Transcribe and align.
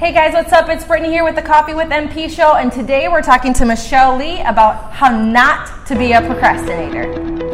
Hey 0.00 0.12
guys, 0.14 0.32
what's 0.32 0.50
up? 0.50 0.70
It's 0.70 0.82
Brittany 0.82 1.10
here 1.10 1.24
with 1.24 1.34
the 1.34 1.42
Coffee 1.42 1.74
with 1.74 1.90
MP 1.90 2.30
show, 2.30 2.54
and 2.54 2.72
today 2.72 3.06
we're 3.08 3.20
talking 3.20 3.52
to 3.52 3.66
Michelle 3.66 4.16
Lee 4.16 4.40
about 4.40 4.90
how 4.92 5.10
not 5.10 5.86
to 5.88 5.94
be 5.94 6.12
a 6.12 6.22
procrastinator. 6.22 7.49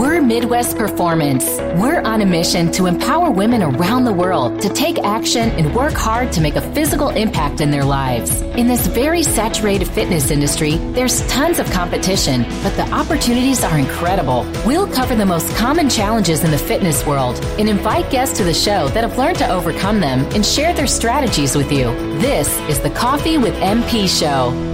We're 0.00 0.22
Midwest 0.22 0.78
Performance. 0.78 1.44
We're 1.78 2.00
on 2.00 2.22
a 2.22 2.24
mission 2.24 2.72
to 2.72 2.86
empower 2.86 3.30
women 3.30 3.62
around 3.62 4.06
the 4.06 4.14
world 4.14 4.62
to 4.62 4.70
take 4.70 4.98
action 5.00 5.50
and 5.50 5.74
work 5.74 5.92
hard 5.92 6.32
to 6.32 6.40
make 6.40 6.56
a 6.56 6.62
physical 6.72 7.10
impact 7.10 7.60
in 7.60 7.70
their 7.70 7.84
lives. 7.84 8.40
In 8.56 8.66
this 8.66 8.86
very 8.86 9.22
saturated 9.22 9.88
fitness 9.88 10.30
industry, 10.30 10.76
there's 10.94 11.20
tons 11.28 11.58
of 11.58 11.70
competition, 11.70 12.44
but 12.62 12.74
the 12.76 12.90
opportunities 12.94 13.62
are 13.62 13.78
incredible. 13.78 14.50
We'll 14.64 14.90
cover 14.90 15.14
the 15.14 15.26
most 15.26 15.54
common 15.56 15.90
challenges 15.90 16.44
in 16.44 16.50
the 16.50 16.56
fitness 16.56 17.04
world 17.04 17.36
and 17.58 17.68
invite 17.68 18.10
guests 18.10 18.38
to 18.38 18.44
the 18.44 18.54
show 18.54 18.88
that 18.88 19.04
have 19.04 19.18
learned 19.18 19.36
to 19.40 19.52
overcome 19.52 20.00
them 20.00 20.20
and 20.34 20.46
share 20.46 20.72
their 20.72 20.86
strategies 20.86 21.54
with 21.54 21.70
you. 21.70 21.84
This 22.20 22.58
is 22.70 22.80
the 22.80 22.88
Coffee 22.88 23.36
with 23.36 23.52
MP 23.56 24.08
show. 24.08 24.69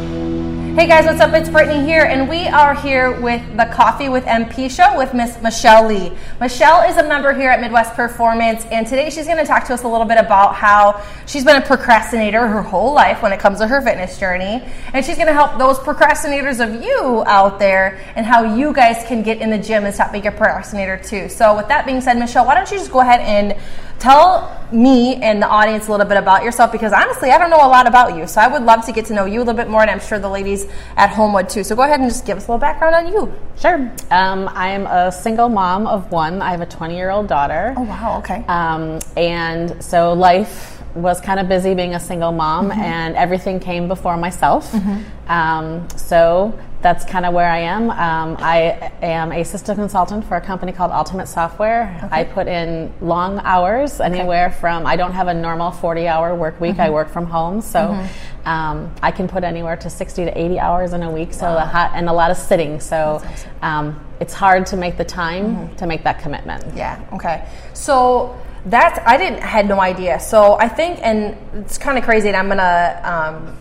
Hey 0.76 0.86
guys, 0.86 1.06
what's 1.06 1.20
up? 1.20 1.32
It's 1.32 1.48
Brittany 1.48 1.86
here, 1.86 2.02
and 2.02 2.28
we 2.28 2.48
are 2.48 2.74
here 2.74 3.18
with 3.22 3.40
the 3.56 3.64
Coffee 3.64 4.10
with 4.10 4.24
MP 4.26 4.70
show 4.70 4.94
with 4.98 5.14
Miss 5.14 5.40
Michelle 5.40 5.88
Lee. 5.88 6.12
Michelle 6.38 6.82
is 6.82 6.98
a 6.98 7.08
member 7.08 7.32
here 7.32 7.48
at 7.48 7.62
Midwest 7.62 7.94
Performance, 7.94 8.62
and 8.66 8.86
today 8.86 9.08
she's 9.08 9.24
going 9.24 9.38
to 9.38 9.46
talk 9.46 9.64
to 9.68 9.72
us 9.72 9.84
a 9.84 9.88
little 9.88 10.04
bit 10.04 10.18
about 10.18 10.54
how 10.54 11.02
she's 11.24 11.46
been 11.46 11.56
a 11.56 11.64
procrastinator 11.64 12.46
her 12.46 12.60
whole 12.60 12.92
life 12.92 13.22
when 13.22 13.32
it 13.32 13.40
comes 13.40 13.58
to 13.60 13.66
her 13.66 13.80
fitness 13.80 14.18
journey, 14.18 14.62
and 14.92 15.02
she's 15.02 15.16
going 15.16 15.28
to 15.28 15.32
help 15.32 15.56
those 15.56 15.78
procrastinators 15.78 16.62
of 16.62 16.84
you 16.84 17.24
out 17.26 17.58
there 17.58 17.98
and 18.14 18.26
how 18.26 18.54
you 18.54 18.74
guys 18.74 19.02
can 19.08 19.22
get 19.22 19.40
in 19.40 19.48
the 19.48 19.58
gym 19.58 19.86
and 19.86 19.94
stop 19.94 20.12
being 20.12 20.26
a 20.26 20.30
procrastinator 20.30 20.98
too. 20.98 21.30
So, 21.30 21.56
with 21.56 21.68
that 21.68 21.86
being 21.86 22.02
said, 22.02 22.18
Michelle, 22.18 22.44
why 22.44 22.54
don't 22.54 22.70
you 22.70 22.76
just 22.76 22.92
go 22.92 23.00
ahead 23.00 23.20
and 23.20 23.58
tell 23.98 24.52
me 24.72 25.16
and 25.16 25.40
the 25.40 25.48
audience 25.48 25.88
a 25.88 25.90
little 25.90 26.06
bit 26.06 26.16
about 26.16 26.42
yourself 26.42 26.72
because 26.72 26.92
honestly, 26.92 27.30
I 27.30 27.38
don't 27.38 27.50
know 27.50 27.64
a 27.64 27.68
lot 27.68 27.86
about 27.86 28.16
you. 28.16 28.26
So 28.26 28.40
I 28.40 28.48
would 28.48 28.62
love 28.62 28.84
to 28.86 28.92
get 28.92 29.06
to 29.06 29.14
know 29.14 29.24
you 29.24 29.38
a 29.38 29.44
little 29.44 29.54
bit 29.54 29.68
more, 29.68 29.82
and 29.82 29.90
I'm 29.90 30.00
sure 30.00 30.18
the 30.18 30.28
ladies 30.28 30.66
at 30.96 31.10
home 31.10 31.32
would 31.34 31.48
too. 31.48 31.64
So 31.64 31.76
go 31.76 31.82
ahead 31.82 32.00
and 32.00 32.08
just 32.08 32.26
give 32.26 32.36
us 32.36 32.48
a 32.48 32.52
little 32.52 32.60
background 32.60 32.94
on 32.94 33.06
you. 33.12 33.32
Sure. 33.58 33.92
Um, 34.10 34.48
I'm 34.52 34.86
a 34.86 35.10
single 35.12 35.48
mom 35.48 35.86
of 35.86 36.10
one. 36.10 36.42
I 36.42 36.50
have 36.50 36.60
a 36.60 36.66
20 36.66 36.96
year 36.96 37.10
old 37.10 37.28
daughter. 37.28 37.74
Oh, 37.76 37.82
wow. 37.82 38.18
Okay. 38.18 38.44
Um, 38.48 38.98
and 39.16 39.82
so 39.82 40.12
life 40.12 40.75
was 40.96 41.20
kind 41.20 41.38
of 41.38 41.48
busy 41.48 41.74
being 41.74 41.94
a 41.94 42.00
single 42.00 42.32
mom, 42.32 42.70
mm-hmm. 42.70 42.80
and 42.80 43.16
everything 43.16 43.60
came 43.60 43.88
before 43.88 44.16
myself. 44.16 44.72
Mm-hmm. 44.72 45.30
Um, 45.30 45.88
so 45.96 46.58
that's 46.82 47.04
kind 47.04 47.26
of 47.26 47.34
where 47.34 47.50
I 47.50 47.58
am. 47.58 47.90
Um, 47.90 48.36
I 48.38 48.92
am 49.02 49.32
a 49.32 49.44
system 49.44 49.76
consultant 49.76 50.24
for 50.24 50.36
a 50.36 50.40
company 50.40 50.72
called 50.72 50.92
Ultimate 50.92 51.26
Software. 51.26 52.00
Okay. 52.04 52.08
I 52.20 52.24
put 52.24 52.46
in 52.46 52.92
long 53.00 53.40
hours, 53.40 54.00
anywhere 54.00 54.46
okay. 54.46 54.60
from 54.60 54.86
I 54.86 54.96
don't 54.96 55.12
have 55.12 55.28
a 55.28 55.34
normal 55.34 55.72
40 55.72 56.06
hour 56.06 56.34
work 56.34 56.60
week. 56.60 56.72
Mm-hmm. 56.72 56.82
I 56.82 56.90
work 56.90 57.08
from 57.08 57.26
home, 57.26 57.60
so 57.60 57.78
mm-hmm. 57.78 58.48
um, 58.48 58.94
I 59.02 59.10
can 59.10 59.26
put 59.26 59.42
anywhere 59.42 59.76
to 59.76 59.90
60 59.90 60.26
to 60.26 60.38
80 60.38 60.58
hours 60.58 60.92
in 60.92 61.02
a 61.02 61.10
week. 61.10 61.32
So 61.32 61.46
wow. 61.46 61.66
hot, 61.66 61.92
and 61.94 62.08
a 62.08 62.12
lot 62.12 62.30
of 62.30 62.36
sitting. 62.36 62.78
So 62.80 63.20
awesome. 63.22 63.50
um, 63.62 64.06
it's 64.20 64.34
hard 64.34 64.66
to 64.66 64.76
make 64.76 64.96
the 64.96 65.04
time 65.04 65.56
mm-hmm. 65.56 65.76
to 65.76 65.86
make 65.86 66.04
that 66.04 66.20
commitment. 66.20 66.76
Yeah. 66.76 67.04
Okay. 67.12 67.48
So 67.74 68.38
that's 68.66 68.98
I 69.06 69.16
didn't 69.16 69.42
had 69.42 69.68
no 69.68 69.80
idea. 69.80 70.20
So 70.20 70.58
I 70.58 70.68
think, 70.68 71.00
and 71.02 71.36
it's 71.54 71.78
kind 71.78 71.96
of 71.98 72.04
crazy. 72.04 72.28
And 72.28 72.36
I'm 72.36 72.48
gonna 72.48 73.00
um, 73.04 73.56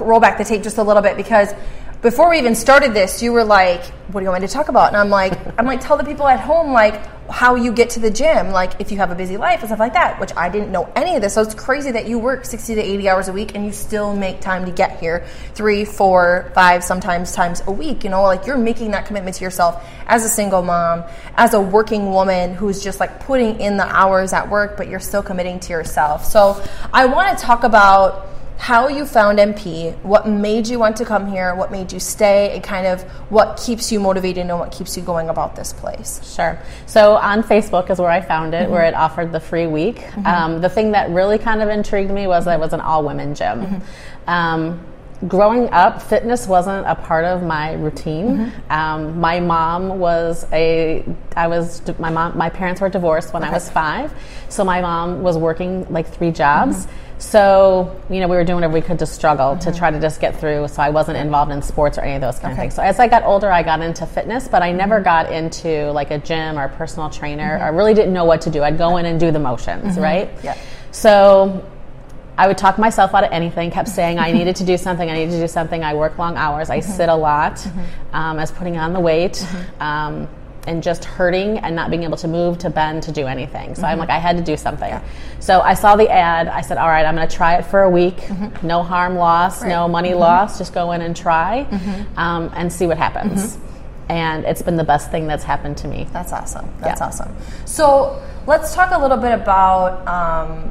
roll 0.00 0.20
back 0.20 0.38
the 0.38 0.44
tape 0.44 0.62
just 0.62 0.78
a 0.78 0.82
little 0.82 1.02
bit 1.02 1.16
because 1.16 1.52
before 2.06 2.30
we 2.30 2.38
even 2.38 2.54
started 2.54 2.94
this, 2.94 3.20
you 3.20 3.32
were 3.32 3.42
like, 3.42 3.82
"What 4.12 4.20
do 4.20 4.24
you 4.24 4.30
want 4.30 4.40
me 4.40 4.46
to 4.46 4.52
talk 4.52 4.68
about?" 4.68 4.88
And 4.88 4.96
I'm 4.96 5.10
like, 5.10 5.32
"I'm 5.58 5.66
like, 5.66 5.80
tell 5.80 5.96
the 5.96 6.04
people 6.04 6.28
at 6.28 6.38
home 6.38 6.72
like 6.72 7.04
how 7.28 7.56
you 7.56 7.72
get 7.72 7.90
to 7.90 7.98
the 7.98 8.12
gym, 8.12 8.52
like 8.52 8.80
if 8.80 8.92
you 8.92 8.98
have 8.98 9.10
a 9.10 9.16
busy 9.16 9.36
life 9.36 9.58
and 9.58 9.68
stuff 9.68 9.80
like 9.80 9.94
that." 9.94 10.20
Which 10.20 10.30
I 10.36 10.48
didn't 10.48 10.70
know 10.70 10.88
any 10.94 11.16
of 11.16 11.22
this. 11.22 11.34
So 11.34 11.42
it's 11.42 11.56
crazy 11.56 11.90
that 11.90 12.06
you 12.06 12.20
work 12.20 12.44
60 12.44 12.76
to 12.76 12.80
80 12.80 13.08
hours 13.08 13.26
a 13.26 13.32
week 13.32 13.56
and 13.56 13.66
you 13.66 13.72
still 13.72 14.14
make 14.14 14.40
time 14.40 14.66
to 14.66 14.70
get 14.70 15.00
here 15.00 15.26
three, 15.54 15.84
four, 15.84 16.52
five, 16.54 16.84
sometimes 16.84 17.32
times 17.32 17.60
a 17.66 17.72
week. 17.72 18.04
You 18.04 18.10
know, 18.10 18.22
like 18.22 18.46
you're 18.46 18.56
making 18.56 18.92
that 18.92 19.06
commitment 19.06 19.34
to 19.38 19.44
yourself 19.44 19.84
as 20.06 20.24
a 20.24 20.28
single 20.28 20.62
mom, 20.62 21.02
as 21.34 21.54
a 21.54 21.60
working 21.60 22.12
woman 22.12 22.54
who's 22.54 22.84
just 22.84 23.00
like 23.00 23.18
putting 23.18 23.58
in 23.58 23.78
the 23.78 23.86
hours 23.86 24.32
at 24.32 24.48
work, 24.48 24.76
but 24.76 24.86
you're 24.86 25.00
still 25.00 25.24
committing 25.24 25.58
to 25.58 25.72
yourself. 25.72 26.24
So 26.24 26.64
I 26.92 27.06
want 27.06 27.36
to 27.36 27.44
talk 27.44 27.64
about 27.64 28.28
how 28.58 28.88
you 28.88 29.04
found 29.04 29.38
MP, 29.38 29.96
what 30.02 30.28
made 30.28 30.66
you 30.66 30.78
want 30.78 30.96
to 30.96 31.04
come 31.04 31.30
here, 31.30 31.54
what 31.54 31.70
made 31.70 31.92
you 31.92 32.00
stay, 32.00 32.54
and 32.54 32.64
kind 32.64 32.86
of 32.86 33.02
what 33.30 33.60
keeps 33.62 33.92
you 33.92 34.00
motivated 34.00 34.46
and 34.46 34.58
what 34.58 34.72
keeps 34.72 34.96
you 34.96 35.02
going 35.02 35.28
about 35.28 35.54
this 35.54 35.72
place. 35.72 36.34
Sure. 36.34 36.58
So 36.86 37.16
on 37.16 37.42
Facebook 37.42 37.90
is 37.90 37.98
where 37.98 38.10
I 38.10 38.20
found 38.20 38.54
it, 38.54 38.62
mm-hmm. 38.62 38.72
where 38.72 38.84
it 38.84 38.94
offered 38.94 39.32
the 39.32 39.40
free 39.40 39.66
week. 39.66 39.96
Mm-hmm. 39.96 40.26
Um, 40.26 40.60
the 40.60 40.68
thing 40.68 40.92
that 40.92 41.10
really 41.10 41.38
kind 41.38 41.62
of 41.62 41.68
intrigued 41.68 42.10
me 42.10 42.26
was 42.26 42.46
that 42.46 42.54
it 42.54 42.60
was 42.60 42.72
an 42.72 42.80
all 42.80 43.04
women 43.04 43.34
gym. 43.34 43.60
Mm-hmm. 43.60 44.30
Um, 44.30 44.86
growing 45.28 45.70
up, 45.70 46.02
fitness 46.02 46.46
wasn't 46.46 46.86
a 46.86 46.94
part 46.94 47.24
of 47.24 47.42
my 47.42 47.72
routine. 47.74 48.38
Mm-hmm. 48.38 48.72
Um, 48.72 49.20
my 49.20 49.40
mom 49.40 49.98
was 49.98 50.46
a, 50.52 51.04
I 51.36 51.48
was, 51.48 51.82
my 51.98 52.10
mom, 52.10 52.36
my 52.36 52.50
parents 52.50 52.80
were 52.80 52.88
divorced 52.88 53.32
when 53.32 53.42
okay. 53.42 53.50
I 53.50 53.54
was 53.54 53.70
five, 53.70 54.12
so 54.48 54.64
my 54.64 54.80
mom 54.80 55.22
was 55.22 55.38
working 55.38 55.86
like 55.90 56.06
three 56.08 56.30
jobs. 56.30 56.86
Mm-hmm. 56.86 57.05
So, 57.18 57.98
you 58.10 58.20
know, 58.20 58.28
we 58.28 58.36
were 58.36 58.44
doing 58.44 58.56
whatever 58.56 58.74
we 58.74 58.82
could 58.82 58.98
to 58.98 59.06
struggle 59.06 59.52
mm-hmm. 59.52 59.70
to 59.70 59.76
try 59.76 59.90
to 59.90 59.98
just 59.98 60.20
get 60.20 60.38
through. 60.38 60.68
So 60.68 60.82
I 60.82 60.90
wasn't 60.90 61.16
involved 61.16 61.50
in 61.50 61.62
sports 61.62 61.96
or 61.96 62.02
any 62.02 62.16
of 62.16 62.20
those 62.20 62.38
kind 62.38 62.52
okay. 62.52 62.52
of 62.52 62.58
things. 62.58 62.74
So 62.74 62.82
as 62.82 63.00
I 63.00 63.08
got 63.08 63.22
older, 63.22 63.50
I 63.50 63.62
got 63.62 63.80
into 63.80 64.06
fitness, 64.06 64.48
but 64.48 64.62
I 64.62 64.72
never 64.72 64.96
mm-hmm. 64.96 65.04
got 65.04 65.32
into 65.32 65.90
like 65.92 66.10
a 66.10 66.18
gym 66.18 66.58
or 66.58 66.64
a 66.64 66.68
personal 66.68 67.08
trainer. 67.08 67.54
Mm-hmm. 67.56 67.64
I 67.64 67.68
really 67.68 67.94
didn't 67.94 68.12
know 68.12 68.24
what 68.24 68.42
to 68.42 68.50
do. 68.50 68.62
I'd 68.62 68.78
go 68.78 68.98
in 68.98 69.06
and 69.06 69.18
do 69.18 69.30
the 69.30 69.38
motions, 69.38 69.94
mm-hmm. 69.94 70.02
right? 70.02 70.30
Yeah. 70.42 70.58
So 70.90 71.64
I 72.36 72.48
would 72.48 72.58
talk 72.58 72.78
myself 72.78 73.14
out 73.14 73.24
of 73.24 73.32
anything, 73.32 73.70
kept 73.70 73.88
saying 73.88 74.18
I 74.18 74.30
needed 74.30 74.56
to 74.56 74.64
do 74.64 74.76
something, 74.76 75.08
I 75.08 75.14
needed 75.14 75.32
to 75.32 75.40
do 75.40 75.48
something. 75.48 75.82
I 75.82 75.94
work 75.94 76.18
long 76.18 76.36
hours, 76.36 76.68
I 76.68 76.80
mm-hmm. 76.80 76.92
sit 76.92 77.08
a 77.08 77.14
lot, 77.14 77.66
um, 78.12 78.38
as 78.38 78.50
putting 78.50 78.76
on 78.76 78.92
the 78.92 79.00
weight. 79.00 79.46
Um, 79.80 80.28
and 80.66 80.82
just 80.82 81.04
hurting 81.04 81.58
and 81.58 81.76
not 81.76 81.90
being 81.90 82.02
able 82.02 82.16
to 82.18 82.28
move, 82.28 82.58
to 82.58 82.70
bend, 82.70 83.04
to 83.04 83.12
do 83.12 83.26
anything. 83.26 83.74
So 83.74 83.82
mm-hmm. 83.82 83.92
I'm 83.92 83.98
like, 83.98 84.10
I 84.10 84.18
had 84.18 84.36
to 84.36 84.42
do 84.42 84.56
something. 84.56 84.88
Yeah. 84.88 85.02
So 85.40 85.60
I 85.60 85.74
saw 85.74 85.96
the 85.96 86.10
ad. 86.10 86.48
I 86.48 86.60
said, 86.60 86.76
all 86.78 86.88
right, 86.88 87.06
I'm 87.06 87.14
going 87.14 87.28
to 87.28 87.34
try 87.34 87.56
it 87.56 87.66
for 87.66 87.82
a 87.82 87.90
week. 87.90 88.16
Mm-hmm. 88.16 88.66
No 88.66 88.82
harm 88.82 89.14
lost, 89.14 89.62
right. 89.62 89.68
no 89.68 89.88
money 89.88 90.10
mm-hmm. 90.10 90.20
lost. 90.20 90.58
Just 90.58 90.74
go 90.74 90.92
in 90.92 91.02
and 91.02 91.16
try 91.16 91.66
mm-hmm. 91.70 92.18
um, 92.18 92.50
and 92.54 92.72
see 92.72 92.86
what 92.86 92.98
happens. 92.98 93.56
Mm-hmm. 93.56 93.62
And 94.08 94.44
it's 94.44 94.62
been 94.62 94.76
the 94.76 94.84
best 94.84 95.10
thing 95.10 95.26
that's 95.26 95.44
happened 95.44 95.78
to 95.78 95.88
me. 95.88 96.06
That's 96.12 96.32
awesome. 96.32 96.68
That's 96.80 97.00
yeah. 97.00 97.06
awesome. 97.06 97.34
So 97.64 98.22
let's 98.46 98.74
talk 98.74 98.90
a 98.92 99.00
little 99.00 99.18
bit 99.18 99.32
about. 99.32 100.06
Um, 100.06 100.70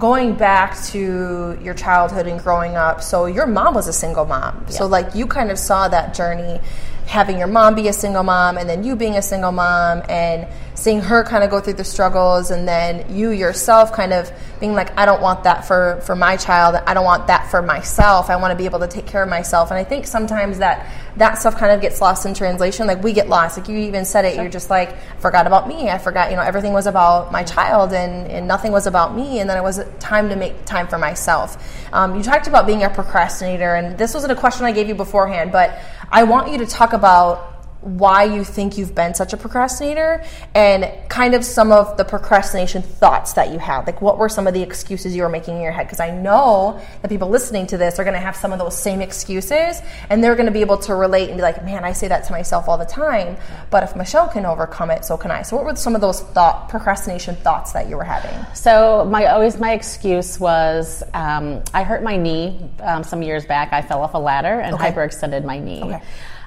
going 0.00 0.34
back 0.34 0.76
to 0.84 1.56
your 1.62 1.72
childhood 1.72 2.26
and 2.26 2.40
growing 2.40 2.74
up 2.74 3.00
so 3.00 3.26
your 3.26 3.46
mom 3.46 3.72
was 3.72 3.86
a 3.86 3.92
single 3.92 4.24
mom 4.24 4.64
yeah. 4.64 4.70
so 4.72 4.84
like 4.84 5.14
you 5.14 5.28
kind 5.28 5.48
of 5.48 5.56
saw 5.56 5.86
that 5.86 6.12
journey 6.12 6.60
having 7.06 7.38
your 7.38 7.46
mom 7.46 7.74
be 7.74 7.88
a 7.88 7.92
single 7.92 8.24
mom 8.24 8.58
and 8.58 8.68
then 8.68 8.82
you 8.82 8.96
being 8.96 9.16
a 9.16 9.22
single 9.22 9.52
mom 9.52 10.02
and 10.08 10.46
seeing 10.74 11.00
her 11.00 11.24
kind 11.24 11.42
of 11.42 11.50
go 11.50 11.60
through 11.60 11.72
the 11.72 11.84
struggles 11.84 12.50
and 12.50 12.66
then 12.66 13.14
you 13.14 13.30
yourself 13.30 13.92
kind 13.92 14.12
of 14.12 14.30
being 14.60 14.74
like 14.74 14.96
i 14.98 15.06
don't 15.06 15.22
want 15.22 15.44
that 15.44 15.64
for 15.64 16.00
for 16.04 16.16
my 16.16 16.36
child. 16.36 16.74
I 16.74 16.94
don't 16.94 17.04
want 17.04 17.28
that 17.28 17.50
for 17.50 17.62
myself. 17.62 18.30
I 18.30 18.36
want 18.36 18.52
to 18.52 18.56
be 18.56 18.64
able 18.64 18.80
to 18.80 18.88
take 18.88 19.06
care 19.06 19.22
of 19.22 19.28
myself. 19.28 19.70
And 19.70 19.78
i 19.78 19.84
think 19.84 20.06
sometimes 20.06 20.58
that 20.58 20.90
that 21.16 21.38
stuff 21.38 21.56
kind 21.56 21.72
of 21.72 21.80
gets 21.80 22.00
lost 22.00 22.26
in 22.26 22.34
translation. 22.34 22.86
Like 22.86 23.02
we 23.02 23.12
get 23.12 23.28
lost. 23.28 23.56
Like 23.56 23.68
you 23.68 23.78
even 23.78 24.04
said 24.04 24.24
it 24.24 24.34
sure. 24.34 24.42
you're 24.42 24.52
just 24.52 24.68
like 24.68 24.96
forgot 25.20 25.46
about 25.46 25.68
me. 25.68 25.88
I 25.88 25.98
forgot 25.98 26.30
you 26.30 26.36
know 26.36 26.42
everything 26.42 26.72
was 26.72 26.86
about 26.86 27.32
my 27.32 27.42
child 27.44 27.92
and, 27.92 28.30
and 28.30 28.48
nothing 28.48 28.72
was 28.72 28.86
about 28.86 29.14
me. 29.14 29.40
And 29.40 29.48
then 29.48 29.56
it 29.56 29.62
was 29.62 29.80
time 29.98 30.28
to 30.28 30.36
make 30.36 30.64
time 30.64 30.88
for 30.88 30.98
myself. 30.98 31.56
Um, 31.92 32.16
you 32.16 32.22
talked 32.22 32.46
about 32.48 32.66
being 32.66 32.82
a 32.82 32.90
procrastinator 32.90 33.74
and 33.74 33.96
this 33.96 34.12
wasn't 34.12 34.32
a 34.32 34.36
question 34.36 34.66
i 34.66 34.72
gave 34.72 34.88
you 34.88 34.94
beforehand 34.94 35.52
but 35.52 35.78
I 36.10 36.22
want 36.22 36.52
you 36.52 36.58
to 36.58 36.66
talk 36.66 36.92
about 36.92 37.55
why 37.86 38.24
you 38.24 38.42
think 38.42 38.76
you've 38.76 38.94
been 38.96 39.14
such 39.14 39.32
a 39.32 39.36
procrastinator 39.36 40.24
and 40.54 40.90
kind 41.08 41.34
of 41.34 41.44
some 41.44 41.70
of 41.70 41.96
the 41.96 42.04
procrastination 42.04 42.82
thoughts 42.82 43.34
that 43.34 43.52
you 43.52 43.60
had. 43.60 43.86
Like, 43.86 44.02
what 44.02 44.18
were 44.18 44.28
some 44.28 44.48
of 44.48 44.54
the 44.54 44.62
excuses 44.62 45.14
you 45.14 45.22
were 45.22 45.28
making 45.28 45.56
in 45.56 45.62
your 45.62 45.70
head? 45.70 45.86
Because 45.86 46.00
I 46.00 46.10
know 46.10 46.80
that 47.00 47.08
people 47.08 47.28
listening 47.28 47.68
to 47.68 47.78
this 47.78 48.00
are 48.00 48.04
going 48.04 48.14
to 48.14 48.20
have 48.20 48.34
some 48.34 48.52
of 48.52 48.58
those 48.58 48.76
same 48.76 49.00
excuses 49.00 49.80
and 50.10 50.22
they're 50.22 50.34
going 50.34 50.46
to 50.46 50.52
be 50.52 50.62
able 50.62 50.78
to 50.78 50.96
relate 50.96 51.28
and 51.28 51.38
be 51.38 51.42
like, 51.42 51.64
man, 51.64 51.84
I 51.84 51.92
say 51.92 52.08
that 52.08 52.24
to 52.24 52.32
myself 52.32 52.68
all 52.68 52.76
the 52.76 52.84
time. 52.84 53.36
But 53.70 53.84
if 53.84 53.94
Michelle 53.94 54.28
can 54.28 54.44
overcome 54.44 54.90
it, 54.90 55.04
so 55.04 55.16
can 55.16 55.30
I. 55.30 55.42
So, 55.42 55.56
what 55.56 55.64
were 55.64 55.76
some 55.76 55.94
of 55.94 56.00
those 56.00 56.20
thought 56.20 56.68
procrastination 56.68 57.36
thoughts 57.36 57.72
that 57.72 57.88
you 57.88 57.96
were 57.96 58.04
having? 58.04 58.34
So, 58.54 59.04
my 59.04 59.26
always 59.26 59.58
my 59.58 59.72
excuse 59.72 60.40
was 60.40 61.04
um, 61.14 61.62
I 61.72 61.84
hurt 61.84 62.02
my 62.02 62.16
knee 62.16 62.68
um, 62.80 63.04
some 63.04 63.22
years 63.22 63.46
back. 63.46 63.72
I 63.72 63.82
fell 63.82 64.02
off 64.02 64.14
a 64.14 64.18
ladder 64.18 64.60
and 64.60 64.74
okay. 64.74 64.90
hyperextended 64.90 65.44
my 65.44 65.60
knee. 65.60 65.84
Okay. 65.84 66.02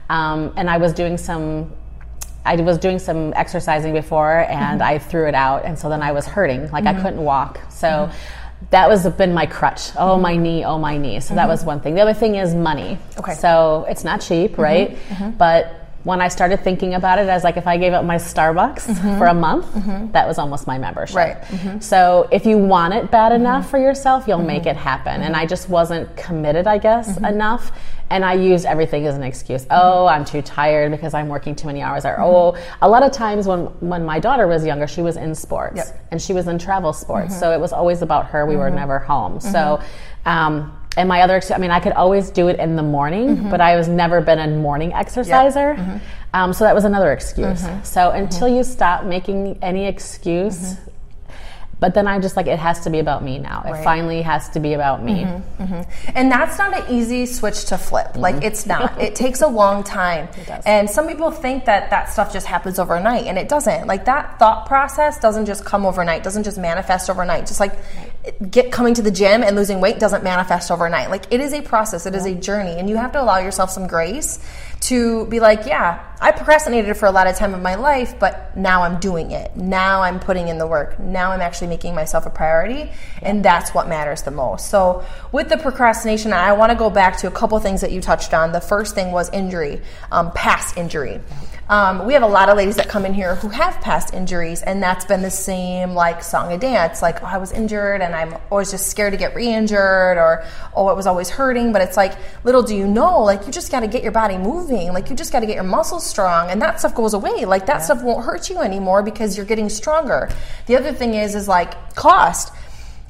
Um, 0.09 0.53
and 0.57 0.69
I 0.69 0.77
was 0.77 0.93
doing 0.93 1.17
some 1.17 1.71
I 2.45 2.55
was 2.55 2.77
doing 2.77 2.99
some 2.99 3.33
exercising 3.35 3.93
before 3.93 4.39
and 4.39 4.79
mm-hmm. 4.79 4.89
I 4.89 4.97
threw 4.97 5.27
it 5.27 5.35
out 5.35 5.65
and 5.65 5.77
so 5.77 5.89
then 5.89 6.01
I 6.01 6.11
was 6.11 6.25
hurting 6.25 6.71
like 6.71 6.83
mm-hmm. 6.83 6.99
I 6.99 7.01
couldn't 7.01 7.23
walk 7.23 7.59
so 7.69 7.87
mm-hmm. 7.87 8.65
that 8.71 8.89
was 8.89 9.07
been 9.09 9.33
my 9.33 9.45
crutch 9.45 9.91
oh 9.97 10.17
my 10.17 10.33
mm-hmm. 10.33 10.43
knee 10.43 10.65
oh 10.65 10.77
my 10.79 10.97
knee 10.97 11.19
so 11.19 11.35
that 11.35 11.41
mm-hmm. 11.41 11.49
was 11.49 11.65
one 11.65 11.81
thing 11.81 11.95
the 11.95 12.01
other 12.01 12.13
thing 12.13 12.35
is 12.35 12.55
money 12.55 12.97
okay 13.17 13.33
so 13.33 13.85
it's 13.89 14.03
not 14.03 14.21
cheap 14.21 14.53
mm-hmm. 14.53 14.61
right 14.61 14.97
but 15.37 15.88
when 16.03 16.21
I 16.21 16.29
started 16.29 16.63
thinking 16.63 16.93
about 16.93 17.19
it 17.19 17.27
I 17.27 17.33
was 17.33 17.43
like 17.43 17.57
if 17.57 17.67
I 17.67 17.77
gave 17.77 17.93
up 17.93 18.05
my 18.05 18.15
Starbucks 18.15 18.85
mm-hmm. 18.85 19.17
for 19.17 19.27
a 19.27 19.33
month, 19.33 19.65
mm-hmm. 19.67 20.11
that 20.11 20.27
was 20.27 20.37
almost 20.37 20.65
my 20.65 20.77
membership. 20.77 21.15
Right. 21.15 21.41
Mm-hmm. 21.41 21.79
So 21.79 22.27
if 22.31 22.45
you 22.45 22.57
want 22.57 22.93
it 22.93 23.11
bad 23.11 23.31
enough 23.31 23.69
for 23.69 23.77
yourself, 23.77 24.27
you'll 24.27 24.39
make 24.39 24.65
it 24.65 24.75
happen. 24.75 25.21
And 25.21 25.35
I 25.35 25.45
just 25.45 25.69
wasn't 25.69 26.15
committed, 26.15 26.67
I 26.67 26.77
guess, 26.77 27.17
enough. 27.17 27.71
And 28.11 28.25
I 28.25 28.33
used 28.33 28.65
everything 28.65 29.05
as 29.05 29.15
an 29.15 29.23
excuse. 29.23 29.67
Oh, 29.69 30.07
I'm 30.07 30.25
too 30.25 30.41
tired 30.41 30.91
because 30.91 31.13
I'm 31.13 31.27
working 31.27 31.55
too 31.55 31.67
many 31.67 31.81
hours. 31.81 32.05
Or 32.05 32.19
oh, 32.19 32.57
a 32.81 32.89
lot 32.89 33.03
of 33.03 33.11
times 33.11 33.45
when 33.45 33.65
when 33.81 34.05
my 34.05 34.19
daughter 34.19 34.47
was 34.47 34.65
younger, 34.65 34.87
she 34.87 35.01
was 35.01 35.17
in 35.17 35.35
sports 35.35 35.77
Yep. 35.77 36.07
and 36.11 36.21
she 36.21 36.33
was 36.33 36.47
in 36.47 36.57
travel 36.57 36.93
sports. 36.93 37.37
So 37.39 37.51
it 37.51 37.59
was 37.59 37.71
always 37.71 38.01
about 38.01 38.27
her. 38.27 38.45
We 38.45 38.55
were 38.55 38.69
never 38.69 38.99
home. 38.99 39.39
So. 39.39 39.81
Um, 40.25 40.75
and 40.99 41.07
my 41.07 41.21
other, 41.21 41.41
I 41.53 41.57
mean, 41.57 41.71
I 41.71 41.79
could 41.79 41.93
always 41.93 42.29
do 42.29 42.49
it 42.49 42.59
in 42.59 42.75
the 42.75 42.83
morning, 42.83 43.37
mm-hmm. 43.37 43.49
but 43.49 43.61
I 43.61 43.77
was 43.77 43.87
never 43.87 44.19
been 44.19 44.37
a 44.37 44.47
morning 44.47 44.91
exerciser. 44.91 45.75
Mm-hmm. 45.75 45.97
Um, 46.33 46.51
so 46.51 46.65
that 46.65 46.75
was 46.75 46.83
another 46.83 47.13
excuse. 47.13 47.61
Mm-hmm. 47.61 47.83
So 47.83 48.11
until 48.11 48.49
you 48.49 48.65
stop 48.65 49.05
making 49.05 49.59
any 49.61 49.85
excuse, 49.85 50.75
but 51.79 51.93
then 51.93 52.05
I'm 52.05 52.21
just 52.21 52.35
like, 52.35 52.47
it 52.47 52.59
has 52.59 52.81
to 52.81 52.89
be 52.89 52.99
about 52.99 53.23
me 53.23 53.39
now. 53.39 53.63
It 53.65 53.71
Right. 53.71 53.83
finally 53.83 54.21
has 54.23 54.49
to 54.49 54.59
be 54.59 54.73
about 54.73 55.01
me. 55.01 55.25
And 56.13 56.29
that's 56.29 56.57
not 56.57 56.77
an 56.77 56.93
easy 56.93 57.25
switch 57.25 57.65
to 57.67 57.77
flip. 57.77 58.17
Like 58.17 58.43
it's 58.43 58.65
not. 58.65 58.99
It 59.09 59.15
takes 59.15 59.41
a 59.41 59.47
long 59.47 59.83
time. 59.83 60.27
does. 60.45 60.63
And 60.65 60.89
some 60.89 61.07
people 61.07 61.31
think 61.31 61.63
that 61.65 61.89
that 61.91 62.09
stuff 62.11 62.33
just 62.33 62.47
happens 62.47 62.77
overnight, 62.77 63.27
and 63.27 63.37
it 63.37 63.47
doesn't. 63.47 63.87
Like 63.87 64.03
that 64.05 64.37
thought 64.37 64.65
process 64.65 65.17
doesn't 65.19 65.45
just 65.45 65.63
come 65.63 65.85
overnight. 65.85 66.23
Doesn't 66.23 66.43
just 66.43 66.57
manifest 66.57 67.09
overnight. 67.09 67.47
Just 67.47 67.61
like 67.61 67.73
get 68.51 68.71
coming 68.71 68.93
to 68.93 69.01
the 69.01 69.11
gym 69.11 69.43
and 69.43 69.55
losing 69.55 69.79
weight 69.79 69.99
doesn't 69.99 70.23
manifest 70.23 70.71
overnight. 70.71 71.09
Like 71.09 71.31
it 71.31 71.39
is 71.39 71.53
a 71.53 71.61
process. 71.61 72.05
It 72.05 72.15
is 72.15 72.25
a 72.25 72.35
journey, 72.35 72.79
and 72.79 72.89
you 72.89 72.97
have 72.97 73.11
to 73.13 73.21
allow 73.21 73.37
yourself 73.37 73.69
some 73.69 73.87
grace 73.87 74.39
to 74.81 75.25
be 75.27 75.39
like, 75.39 75.65
yeah, 75.65 76.05
I 76.21 76.31
procrastinated 76.31 76.95
for 76.95 77.05
a 77.05 77.11
lot 77.11 77.27
of 77.27 77.35
time 77.35 77.53
of 77.53 77.61
my 77.61 77.75
life, 77.75 78.17
but 78.19 78.55
now 78.55 78.83
I'm 78.83 78.99
doing 78.99 79.31
it. 79.31 79.55
Now 79.55 80.01
I'm 80.01 80.19
putting 80.19 80.47
in 80.47 80.57
the 80.57 80.67
work. 80.67 80.99
Now 80.99 81.31
I'm 81.31 81.41
actually 81.41 81.67
making 81.67 81.95
myself 81.95 82.25
a 82.25 82.29
priority, 82.29 82.91
and 83.21 83.43
that's 83.43 83.73
what 83.73 83.87
matters 83.87 84.21
the 84.23 84.31
most. 84.31 84.69
So, 84.69 85.05
with 85.31 85.49
the 85.49 85.57
procrastination, 85.57 86.33
I 86.33 86.53
want 86.53 86.71
to 86.71 86.77
go 86.77 86.89
back 86.89 87.17
to 87.17 87.27
a 87.27 87.31
couple 87.31 87.59
things 87.59 87.81
that 87.81 87.91
you 87.91 88.01
touched 88.01 88.33
on. 88.33 88.51
The 88.51 88.61
first 88.61 88.95
thing 88.95 89.11
was 89.11 89.29
injury, 89.31 89.81
um, 90.11 90.31
past 90.31 90.77
injury. 90.77 91.19
Um, 91.69 92.07
we 92.07 92.13
have 92.13 92.23
a 92.23 92.27
lot 92.27 92.49
of 92.49 92.57
ladies 92.57 92.77
that 92.77 92.89
come 92.89 93.05
in 93.05 93.13
here 93.13 93.35
who 93.35 93.49
have 93.49 93.79
past 93.79 94.11
injuries, 94.11 94.63
and 94.63 94.81
that's 94.81 95.05
been 95.05 95.21
the 95.21 95.29
same 95.29 95.93
like 95.93 96.23
song 96.23 96.51
and 96.51 96.59
dance. 96.59 97.03
Like, 97.03 97.21
oh, 97.21 97.27
I 97.27 97.37
was 97.37 97.51
injured, 97.51 98.01
and 98.01 98.15
I'm 98.15 98.35
always 98.49 98.71
just 98.71 98.87
scared 98.87 99.13
to 99.13 99.17
get 99.17 99.35
re-injured, 99.35 100.17
or 100.17 100.43
oh, 100.75 100.89
it 100.89 100.95
was 100.95 101.05
always 101.05 101.29
hurting. 101.29 101.71
But 101.71 101.83
it's 101.83 101.95
like, 101.95 102.17
little 102.43 102.63
do 102.63 102.75
you 102.75 102.87
know, 102.87 103.21
like 103.21 103.45
you 103.45 103.51
just 103.51 103.71
got 103.71 103.81
to 103.81 103.87
get 103.87 104.01
your 104.01 104.11
body 104.11 104.35
moving. 104.35 104.93
Like 104.93 105.11
you 105.11 105.15
just 105.15 105.31
got 105.31 105.41
to 105.41 105.45
get 105.45 105.53
your 105.53 105.63
muscles 105.63 106.03
strong, 106.03 106.49
and 106.49 106.59
that 106.63 106.79
stuff 106.79 106.95
goes 106.95 107.13
away. 107.13 107.45
Like 107.45 107.67
that 107.67 107.83
stuff 107.83 108.01
won't 108.01 108.25
hurt 108.25 108.49
you 108.49 108.57
anymore 108.57 109.03
because 109.03 109.37
you're 109.37 109.45
getting 109.45 109.69
stronger. 109.69 110.27
The 110.65 110.75
other 110.75 110.91
thing 110.91 111.13
is, 111.13 111.35
is 111.35 111.47
like 111.47 111.93
cost 111.93 112.51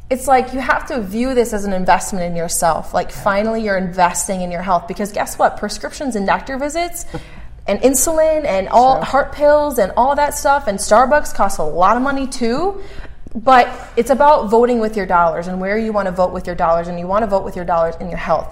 it's 0.10 0.28
like 0.28 0.54
you 0.54 0.60
have 0.60 0.88
to 0.88 1.02
view 1.02 1.36
this 1.36 1.54
as 1.54 1.66
an 1.66 1.74
investment 1.74 2.26
in 2.26 2.36
yourself. 2.36 2.96
Like 2.96 3.12
finally 3.12 3.64
you're 3.64 3.78
investing 3.78 4.42
in 4.42 4.50
your 4.50 4.64
health 4.64 4.88
because 4.88 5.12
guess 5.12 5.38
what? 5.38 5.58
Prescriptions 5.58 6.16
and 6.16 6.26
doctor 6.26 6.58
visits 6.58 7.06
and 7.70 7.80
insulin 7.82 8.46
and 8.46 8.68
all 8.70 9.02
heart 9.04 9.32
pills 9.32 9.78
and 9.78 9.94
all 9.96 10.16
that 10.16 10.34
stuff 10.34 10.68
and 10.68 10.80
Starbucks 10.80 11.34
costs 11.34 11.60
a 11.60 11.64
lot 11.64 11.96
of 11.96 12.04
money 12.04 12.28
too. 12.28 12.82
But 13.36 13.70
it's 13.96 14.10
about 14.10 14.50
voting 14.50 14.80
with 14.80 14.98
your 14.98 15.06
dollars 15.06 15.48
and 15.48 15.62
where 15.62 15.78
you 15.78 15.94
want 15.94 16.08
to 16.08 16.12
vote 16.12 16.34
with 16.34 16.48
your 16.48 16.56
dollars 16.56 16.88
and 16.88 17.00
you 17.00 17.06
want 17.06 17.22
to 17.24 17.28
vote 17.28 17.46
with 17.46 17.56
your 17.56 17.66
dollars 17.66 17.96
in 18.02 18.10
your 18.10 18.18
health 18.18 18.52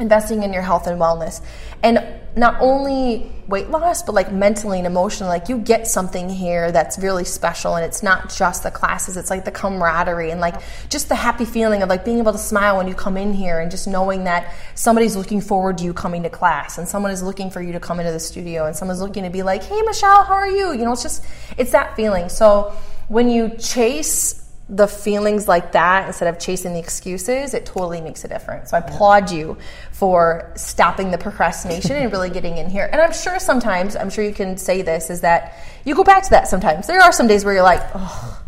investing 0.00 0.42
in 0.42 0.52
your 0.52 0.62
health 0.62 0.86
and 0.86 1.00
wellness 1.00 1.42
and 1.82 1.98
not 2.38 2.56
only 2.60 3.30
weight 3.48 3.70
loss 3.70 4.02
but 4.02 4.14
like 4.14 4.30
mentally 4.30 4.78
and 4.78 4.86
emotionally 4.86 5.30
like 5.30 5.48
you 5.48 5.58
get 5.58 5.86
something 5.86 6.28
here 6.28 6.70
that's 6.70 6.98
really 6.98 7.24
special 7.24 7.76
and 7.76 7.84
it's 7.84 8.02
not 8.02 8.32
just 8.34 8.62
the 8.62 8.70
classes 8.70 9.16
it's 9.16 9.30
like 9.30 9.44
the 9.44 9.50
camaraderie 9.50 10.30
and 10.30 10.40
like 10.40 10.54
just 10.90 11.08
the 11.08 11.14
happy 11.14 11.46
feeling 11.46 11.82
of 11.82 11.88
like 11.88 12.04
being 12.04 12.18
able 12.18 12.32
to 12.32 12.38
smile 12.38 12.76
when 12.76 12.86
you 12.86 12.94
come 12.94 13.16
in 13.16 13.32
here 13.32 13.60
and 13.60 13.70
just 13.70 13.88
knowing 13.88 14.24
that 14.24 14.54
somebody's 14.74 15.16
looking 15.16 15.40
forward 15.40 15.78
to 15.78 15.84
you 15.84 15.94
coming 15.94 16.22
to 16.22 16.30
class 16.30 16.76
and 16.76 16.86
someone 16.86 17.10
is 17.10 17.22
looking 17.22 17.50
for 17.50 17.62
you 17.62 17.72
to 17.72 17.80
come 17.80 17.98
into 17.98 18.12
the 18.12 18.20
studio 18.20 18.66
and 18.66 18.76
someone's 18.76 19.00
looking 19.00 19.24
to 19.24 19.30
be 19.30 19.42
like 19.42 19.62
hey 19.62 19.80
michelle 19.82 20.18
how 20.24 20.34
are 20.34 20.48
you? 20.48 20.72
You 20.72 20.84
know 20.84 20.92
it's 20.92 21.02
just 21.02 21.24
it's 21.56 21.72
that 21.72 21.96
feeling. 21.96 22.28
So 22.28 22.72
when 23.08 23.28
you 23.28 23.50
chase 23.58 24.47
the 24.70 24.86
feelings 24.86 25.48
like 25.48 25.72
that 25.72 26.06
instead 26.06 26.28
of 26.32 26.38
chasing 26.38 26.74
the 26.74 26.78
excuses, 26.78 27.54
it 27.54 27.64
totally 27.64 28.02
makes 28.02 28.24
a 28.24 28.28
difference. 28.28 28.70
So 28.70 28.76
I 28.76 28.80
applaud 28.80 29.30
you 29.30 29.56
for 29.92 30.52
stopping 30.56 31.10
the 31.10 31.16
procrastination 31.16 31.96
and 31.96 32.12
really 32.12 32.28
getting 32.28 32.58
in 32.58 32.68
here. 32.68 32.88
And 32.92 33.00
I'm 33.00 33.12
sure 33.12 33.38
sometimes, 33.38 33.96
I'm 33.96 34.10
sure 34.10 34.24
you 34.24 34.34
can 34.34 34.58
say 34.58 34.82
this, 34.82 35.08
is 35.08 35.22
that 35.22 35.56
you 35.84 35.94
go 35.94 36.04
back 36.04 36.22
to 36.24 36.30
that 36.30 36.48
sometimes. 36.48 36.86
There 36.86 37.00
are 37.00 37.12
some 37.12 37.26
days 37.26 37.46
where 37.46 37.54
you're 37.54 37.62
like, 37.62 37.82
oh, 37.94 38.42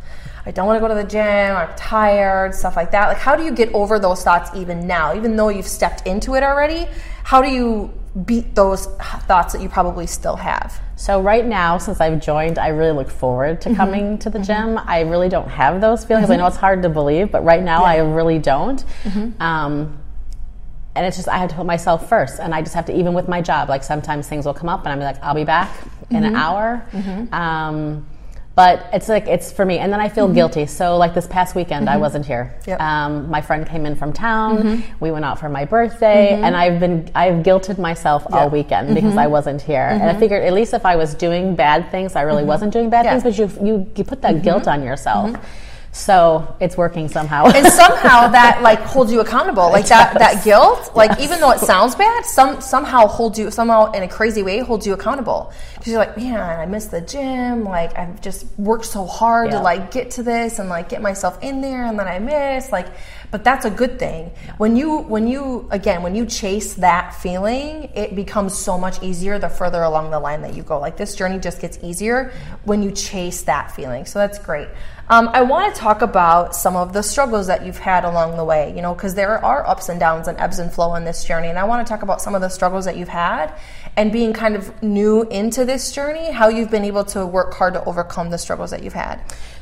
I 0.44 0.50
don't 0.50 0.66
want 0.66 0.76
to 0.76 0.80
go 0.80 0.88
to 0.88 0.94
the 0.94 1.08
gym, 1.08 1.56
I'm 1.56 1.74
tired, 1.76 2.54
stuff 2.54 2.76
like 2.76 2.90
that. 2.90 3.08
Like, 3.08 3.18
how 3.18 3.34
do 3.36 3.42
you 3.42 3.52
get 3.52 3.72
over 3.72 3.98
those 3.98 4.22
thoughts 4.22 4.50
even 4.54 4.86
now? 4.86 5.14
Even 5.14 5.36
though 5.36 5.48
you've 5.48 5.68
stepped 5.68 6.06
into 6.06 6.34
it 6.34 6.42
already, 6.42 6.86
how 7.24 7.40
do 7.40 7.48
you 7.48 7.92
beat 8.24 8.54
those 8.54 8.86
thoughts 9.26 9.52
that 9.52 9.62
you 9.62 9.68
probably 9.68 10.06
still 10.06 10.36
have? 10.36 10.80
So 10.96 11.20
right 11.20 11.46
now, 11.46 11.78
since 11.78 12.00
I've 12.00 12.20
joined, 12.20 12.58
I 12.58 12.68
really 12.68 12.92
look 12.92 13.10
forward 13.10 13.60
to 13.62 13.68
mm-hmm. 13.68 13.76
coming 13.76 14.18
to 14.18 14.30
the 14.30 14.38
mm-hmm. 14.38 14.74
gym. 14.76 14.84
I 14.86 15.00
really 15.00 15.28
don't 15.28 15.48
have 15.48 15.80
those 15.80 16.04
feelings. 16.04 16.28
I 16.28 16.34
mm-hmm. 16.34 16.42
know 16.42 16.46
it's 16.46 16.56
hard 16.56 16.82
to 16.82 16.88
believe, 16.88 17.30
but 17.30 17.44
right 17.44 17.62
now 17.62 17.84
I 17.84 17.98
really 17.98 18.38
don't. 18.38 18.84
Um, 19.40 19.98
and 20.94 21.06
it's 21.06 21.16
just 21.16 21.28
I 21.28 21.38
have 21.38 21.48
to 21.50 21.56
put 21.56 21.66
myself 21.66 22.08
first, 22.08 22.40
and 22.40 22.54
I 22.54 22.62
just 22.62 22.74
have 22.74 22.86
to 22.86 22.98
even 22.98 23.14
with 23.14 23.28
my 23.28 23.40
job. 23.40 23.68
Like 23.68 23.84
sometimes 23.84 24.28
things 24.28 24.44
will 24.44 24.54
come 24.54 24.68
up, 24.68 24.84
and 24.84 24.92
I'm 24.92 25.00
like, 25.00 25.22
I'll 25.22 25.34
be 25.34 25.44
back 25.44 25.70
in 26.10 26.24
an 26.24 26.34
hour. 26.34 26.84
Um, 27.32 28.06
but 28.60 28.90
it's 28.92 29.08
like 29.08 29.26
it's 29.26 29.50
for 29.50 29.64
me, 29.64 29.78
and 29.78 29.90
then 29.90 30.00
I 30.00 30.10
feel 30.10 30.26
mm-hmm. 30.26 30.34
guilty. 30.34 30.66
So 30.66 30.98
like 30.98 31.14
this 31.14 31.26
past 31.26 31.54
weekend, 31.54 31.88
I 31.88 31.92
mm-hmm. 31.92 32.02
wasn't 32.02 32.26
here. 32.26 32.54
Yep. 32.66 32.78
Um, 32.78 33.30
my 33.30 33.40
friend 33.40 33.66
came 33.66 33.86
in 33.86 33.96
from 33.96 34.12
town. 34.12 34.58
Mm-hmm. 34.58 34.96
We 35.02 35.10
went 35.10 35.24
out 35.24 35.38
for 35.40 35.48
my 35.48 35.64
birthday, 35.64 36.34
and 36.34 36.54
I've 36.54 36.78
been 36.78 37.10
I've 37.14 37.42
guilted 37.42 37.78
myself 37.78 38.26
all 38.34 38.50
weekend 38.50 38.94
because 38.94 39.16
I 39.16 39.28
wasn't 39.28 39.62
here. 39.62 39.88
And 39.90 40.02
I 40.02 40.14
figured 40.14 40.44
at 40.44 40.52
least 40.52 40.74
if 40.74 40.84
I 40.84 40.94
was 40.94 41.14
doing 41.14 41.56
bad 41.56 41.90
things, 41.90 42.16
I 42.16 42.20
really 42.20 42.44
wasn't 42.44 42.70
doing 42.74 42.90
bad 42.90 43.06
Yeah. 43.06 43.18
things. 43.18 43.22
But 43.22 43.38
you 43.38 43.66
you 43.66 43.90
you 43.96 44.04
put 44.04 44.20
that 44.20 44.42
guilt 44.42 44.68
on 44.68 44.82
yourself. 44.82 45.30
So 45.92 46.56
it's 46.60 46.76
working 46.76 47.08
somehow. 47.08 47.46
and 47.46 47.66
somehow 47.72 48.28
that 48.28 48.62
like 48.62 48.78
holds 48.80 49.12
you 49.12 49.20
accountable. 49.20 49.70
Like 49.70 49.86
that 49.86 50.14
that 50.18 50.44
guilt 50.44 50.92
like 50.94 51.18
even 51.20 51.40
though 51.40 51.50
it 51.50 51.58
sounds 51.58 51.94
bad 51.94 52.24
some 52.24 52.60
somehow 52.60 53.06
holds 53.06 53.38
you 53.38 53.50
somehow 53.50 53.90
in 53.92 54.02
a 54.04 54.08
crazy 54.08 54.42
way 54.42 54.60
holds 54.60 54.86
you 54.86 54.92
accountable. 54.92 55.52
Because 55.74 55.88
you're 55.88 55.98
like 55.98 56.16
man 56.16 56.60
i 56.60 56.66
miss 56.66 56.86
the 56.86 57.00
gym. 57.00 57.64
Like 57.64 57.98
i've 57.98 58.20
just 58.20 58.46
worked 58.56 58.84
so 58.84 59.04
hard 59.04 59.50
to 59.50 59.60
like 59.60 59.90
get 59.90 60.12
to 60.12 60.22
this 60.22 60.58
and 60.58 60.68
like 60.68 60.88
get 60.88 61.02
myself 61.02 61.42
in 61.42 61.60
there 61.60 61.84
and 61.86 61.98
then 61.98 62.06
i 62.06 62.18
miss. 62.18 62.70
Like 62.70 62.86
but 63.30 63.44
that's 63.44 63.64
a 63.64 63.70
good 63.70 63.98
thing 63.98 64.30
when 64.58 64.76
you 64.76 64.98
when 64.98 65.26
you 65.26 65.68
again 65.70 66.02
when 66.02 66.14
you 66.14 66.26
chase 66.26 66.74
that 66.74 67.14
feeling 67.14 67.90
it 67.94 68.14
becomes 68.14 68.56
so 68.56 68.76
much 68.76 69.02
easier 69.02 69.38
the 69.38 69.48
further 69.48 69.82
along 69.82 70.10
the 70.10 70.18
line 70.18 70.42
that 70.42 70.54
you 70.54 70.62
go 70.62 70.78
like 70.78 70.96
this 70.96 71.14
journey 71.14 71.38
just 71.38 71.60
gets 71.60 71.78
easier 71.82 72.32
when 72.64 72.82
you 72.82 72.90
chase 72.90 73.42
that 73.42 73.70
feeling 73.72 74.04
so 74.04 74.18
that's 74.18 74.38
great 74.38 74.68
um, 75.10 75.28
I 75.32 75.42
want 75.42 75.74
to 75.74 75.80
talk 75.80 76.02
about 76.02 76.54
some 76.54 76.76
of 76.76 76.92
the 76.92 77.02
struggles 77.02 77.48
that 77.48 77.66
you've 77.66 77.78
had 77.78 78.04
along 78.04 78.36
the 78.36 78.44
way, 78.44 78.72
you 78.76 78.80
know, 78.80 78.94
because 78.94 79.16
there 79.16 79.44
are 79.44 79.66
ups 79.66 79.88
and 79.88 79.98
downs 79.98 80.28
and 80.28 80.38
ebbs 80.38 80.60
and 80.60 80.72
flow 80.72 80.94
in 80.94 81.04
this 81.04 81.24
journey. 81.24 81.48
And 81.48 81.58
I 81.58 81.64
want 81.64 81.84
to 81.84 81.90
talk 81.90 82.02
about 82.02 82.22
some 82.22 82.36
of 82.36 82.40
the 82.40 82.48
struggles 82.48 82.84
that 82.84 82.96
you've 82.96 83.08
had 83.08 83.52
and 83.96 84.12
being 84.12 84.32
kind 84.32 84.54
of 84.54 84.80
new 84.84 85.22
into 85.22 85.64
this 85.64 85.90
journey, 85.90 86.30
how 86.30 86.46
you've 86.46 86.70
been 86.70 86.84
able 86.84 87.04
to 87.06 87.26
work 87.26 87.54
hard 87.54 87.74
to 87.74 87.84
overcome 87.86 88.30
the 88.30 88.38
struggles 88.38 88.70
that 88.70 88.84
you've 88.84 88.92
had. 88.92 89.20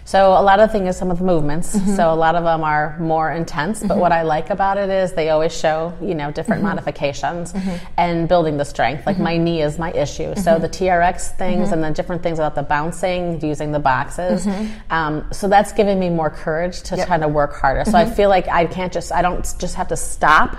So 0.09 0.33
a 0.33 0.41
lot 0.41 0.59
of 0.59 0.71
the 0.71 0.73
things, 0.73 0.89
are 0.89 0.99
some 0.99 1.11
of 1.11 1.19
the 1.19 1.25
movements. 1.25 1.77
Mm-hmm. 1.77 1.95
So 1.97 2.11
a 2.11 2.17
lot 2.17 2.35
of 2.35 2.43
them 2.43 2.65
are 2.65 2.99
more 2.99 3.31
intense. 3.31 3.83
But 3.83 3.99
what 3.99 4.11
mm-hmm. 4.11 4.21
I 4.21 4.23
like 4.23 4.49
about 4.49 4.79
it 4.79 4.89
is 4.89 5.13
they 5.13 5.29
always 5.29 5.55
show, 5.55 5.93
you 6.01 6.15
know, 6.15 6.31
different 6.33 6.61
mm-hmm. 6.61 6.77
modifications 6.77 7.53
and 7.99 8.27
building 8.27 8.57
the 8.57 8.65
strength. 8.65 9.05
Like 9.05 9.19
my 9.19 9.37
knee 9.37 9.61
is 9.61 9.79
my 9.79 9.93
issue. 9.93 10.35
So 10.37 10.59
the 10.59 10.69
TRX 10.69 11.37
things 11.37 11.73
and 11.73 11.85
the 11.85 11.91
different 11.91 12.23
things 12.23 12.39
about 12.39 12.55
the 12.55 12.63
bouncing, 12.63 13.45
using 13.45 13.71
the 13.71 13.81
boxes. 13.81 14.49
Um, 14.89 15.29
so 15.31 15.47
that's 15.47 15.73
giving 15.73 15.99
me 16.01 16.09
more 16.09 16.31
courage 16.31 16.81
to 16.85 17.05
try 17.05 17.19
to 17.19 17.29
work 17.29 17.53
harder. 17.53 17.85
So 17.85 17.99
I 17.99 18.09
feel 18.09 18.31
like 18.31 18.49
I 18.49 18.65
can't 18.65 18.91
just, 18.93 19.13
I 19.13 19.21
don't 19.21 19.45
just 19.59 19.75
have 19.75 19.89
to 19.89 19.97
stop. 19.97 20.57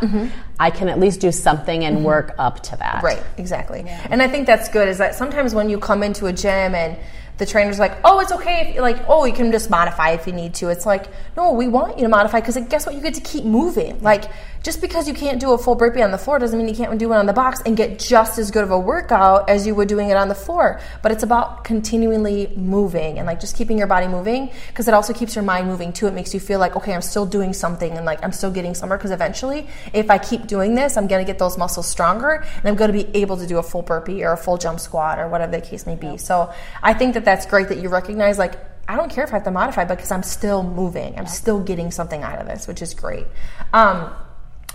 I 0.59 0.69
can 0.69 0.89
at 0.89 0.99
least 0.99 1.21
do 1.21 1.31
something 1.31 1.85
and 1.85 2.05
work 2.05 2.35
up 2.37 2.61
to 2.63 2.75
that. 2.75 3.01
Right, 3.01 3.23
exactly. 3.37 3.83
And 3.87 4.21
I 4.21 4.27
think 4.27 4.45
that's 4.45 4.69
good 4.69 4.87
is 4.87 4.99
that 4.99 5.15
sometimes 5.15 5.55
when 5.55 5.71
you 5.71 5.79
come 5.79 6.03
into 6.03 6.27
a 6.27 6.33
gym 6.33 6.75
and 6.75 6.95
the 7.39 7.45
trainer's 7.45 7.79
like, 7.79 7.97
oh, 8.03 8.19
it's 8.19 8.31
okay. 8.33 8.73
If, 8.75 8.81
like, 8.81 9.03
oh, 9.07 9.25
you 9.25 9.33
can 9.33 9.51
just 9.51 9.69
modify 9.69 10.11
if 10.11 10.27
you 10.27 10.33
need 10.33 10.53
to. 10.55 10.69
It's 10.69 10.85
like, 10.85 11.05
no, 11.35 11.53
we 11.53 11.67
want 11.67 11.97
you 11.97 12.03
to 12.03 12.09
modify 12.09 12.41
because 12.41 12.57
guess 12.67 12.85
what? 12.85 12.93
You 12.93 13.01
get 13.01 13.15
to 13.15 13.21
keep 13.21 13.45
moving. 13.45 13.99
Like, 14.01 14.25
just 14.63 14.81
because 14.81 15.07
you 15.07 15.13
can't 15.13 15.39
do 15.39 15.51
a 15.53 15.57
full 15.57 15.75
burpee 15.75 16.01
on 16.01 16.11
the 16.11 16.17
floor 16.17 16.37
doesn't 16.37 16.57
mean 16.57 16.67
you 16.67 16.75
can't 16.75 16.97
do 16.99 17.13
it 17.13 17.15
on 17.15 17.25
the 17.25 17.33
box 17.33 17.61
and 17.65 17.77
get 17.77 17.97
just 17.97 18.37
as 18.37 18.51
good 18.51 18.63
of 18.63 18.71
a 18.71 18.79
workout 18.79 19.49
as 19.49 19.65
you 19.65 19.73
would 19.75 19.87
doing 19.87 20.09
it 20.09 20.17
on 20.17 20.27
the 20.27 20.35
floor. 20.35 20.81
But 21.01 21.11
it's 21.11 21.23
about 21.23 21.63
continually 21.63 22.51
moving 22.55 23.17
and 23.17 23.25
like 23.25 23.39
just 23.39 23.55
keeping 23.55 23.77
your 23.77 23.87
body 23.87 24.07
moving 24.07 24.51
because 24.67 24.87
it 24.87 24.93
also 24.93 25.13
keeps 25.13 25.35
your 25.35 25.43
mind 25.43 25.67
moving 25.67 25.93
too. 25.93 26.07
It 26.07 26.13
makes 26.13 26.33
you 26.33 26.39
feel 26.39 26.59
like, 26.59 26.75
okay, 26.75 26.93
I'm 26.93 27.01
still 27.01 27.25
doing 27.25 27.53
something 27.53 27.91
and 27.91 28.05
like 28.05 28.23
I'm 28.23 28.33
still 28.33 28.51
getting 28.51 28.75
somewhere 28.75 28.97
because 28.97 29.11
eventually, 29.11 29.67
if 29.93 30.09
I 30.09 30.17
keep 30.17 30.47
doing 30.47 30.75
this, 30.75 30.97
I'm 30.97 31.07
going 31.07 31.25
to 31.25 31.29
get 31.29 31.39
those 31.39 31.57
muscles 31.57 31.87
stronger 31.87 32.43
and 32.57 32.65
I'm 32.65 32.75
going 32.75 32.91
to 32.91 33.03
be 33.03 33.09
able 33.17 33.37
to 33.37 33.47
do 33.47 33.59
a 33.59 33.63
full 33.63 33.81
burpee 33.81 34.23
or 34.23 34.33
a 34.33 34.37
full 34.37 34.57
jump 34.57 34.79
squat 34.79 35.19
or 35.19 35.29
whatever 35.29 35.51
the 35.53 35.61
case 35.61 35.85
may 35.85 35.95
be. 35.95 36.17
So 36.17 36.51
I 36.83 36.93
think 36.93 37.13
that 37.13 37.23
that's 37.23 37.45
great 37.45 37.69
that 37.69 37.77
you 37.77 37.89
recognize 37.89 38.37
like 38.37 38.55
I 38.89 38.95
don't 38.95 39.11
care 39.11 39.23
if 39.23 39.29
I 39.29 39.33
have 39.33 39.43
to 39.43 39.51
modify 39.51 39.85
because 39.85 40.11
I'm 40.11 40.23
still 40.23 40.63
moving. 40.63 41.17
I'm 41.17 41.27
still 41.27 41.59
getting 41.59 41.91
something 41.91 42.23
out 42.23 42.39
of 42.39 42.47
this, 42.47 42.67
which 42.67 42.81
is 42.81 42.95
great. 42.95 43.27
Um, 43.71 44.11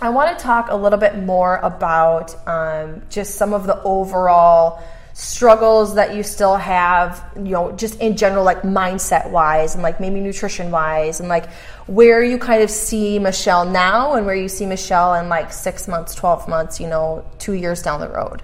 I 0.01 0.09
want 0.09 0.37
to 0.37 0.43
talk 0.43 0.69
a 0.69 0.75
little 0.75 0.99
bit 0.99 1.17
more 1.17 1.57
about 1.57 2.35
um, 2.47 3.01
just 3.09 3.35
some 3.35 3.53
of 3.53 3.65
the 3.65 3.81
overall 3.83 4.83
struggles 5.13 5.95
that 5.95 6.13
you 6.13 6.21
still 6.23 6.57
have, 6.57 7.23
you 7.37 7.51
know, 7.51 7.71
just 7.71 8.01
in 8.01 8.17
general, 8.17 8.43
like 8.43 8.63
mindset 8.63 9.31
wise 9.31 9.73
and 9.73 9.81
like 9.81 10.01
maybe 10.01 10.19
nutrition 10.19 10.69
wise, 10.71 11.21
and 11.21 11.29
like 11.29 11.49
where 11.87 12.21
you 12.21 12.37
kind 12.37 12.61
of 12.61 12.69
see 12.69 13.17
Michelle 13.19 13.63
now 13.65 14.15
and 14.15 14.25
where 14.25 14.35
you 14.35 14.49
see 14.49 14.65
Michelle 14.65 15.13
in 15.13 15.29
like 15.29 15.53
six 15.53 15.87
months, 15.87 16.13
12 16.13 16.49
months, 16.49 16.81
you 16.81 16.87
know, 16.87 17.23
two 17.39 17.53
years 17.53 17.81
down 17.81 18.01
the 18.01 18.09
road. 18.09 18.41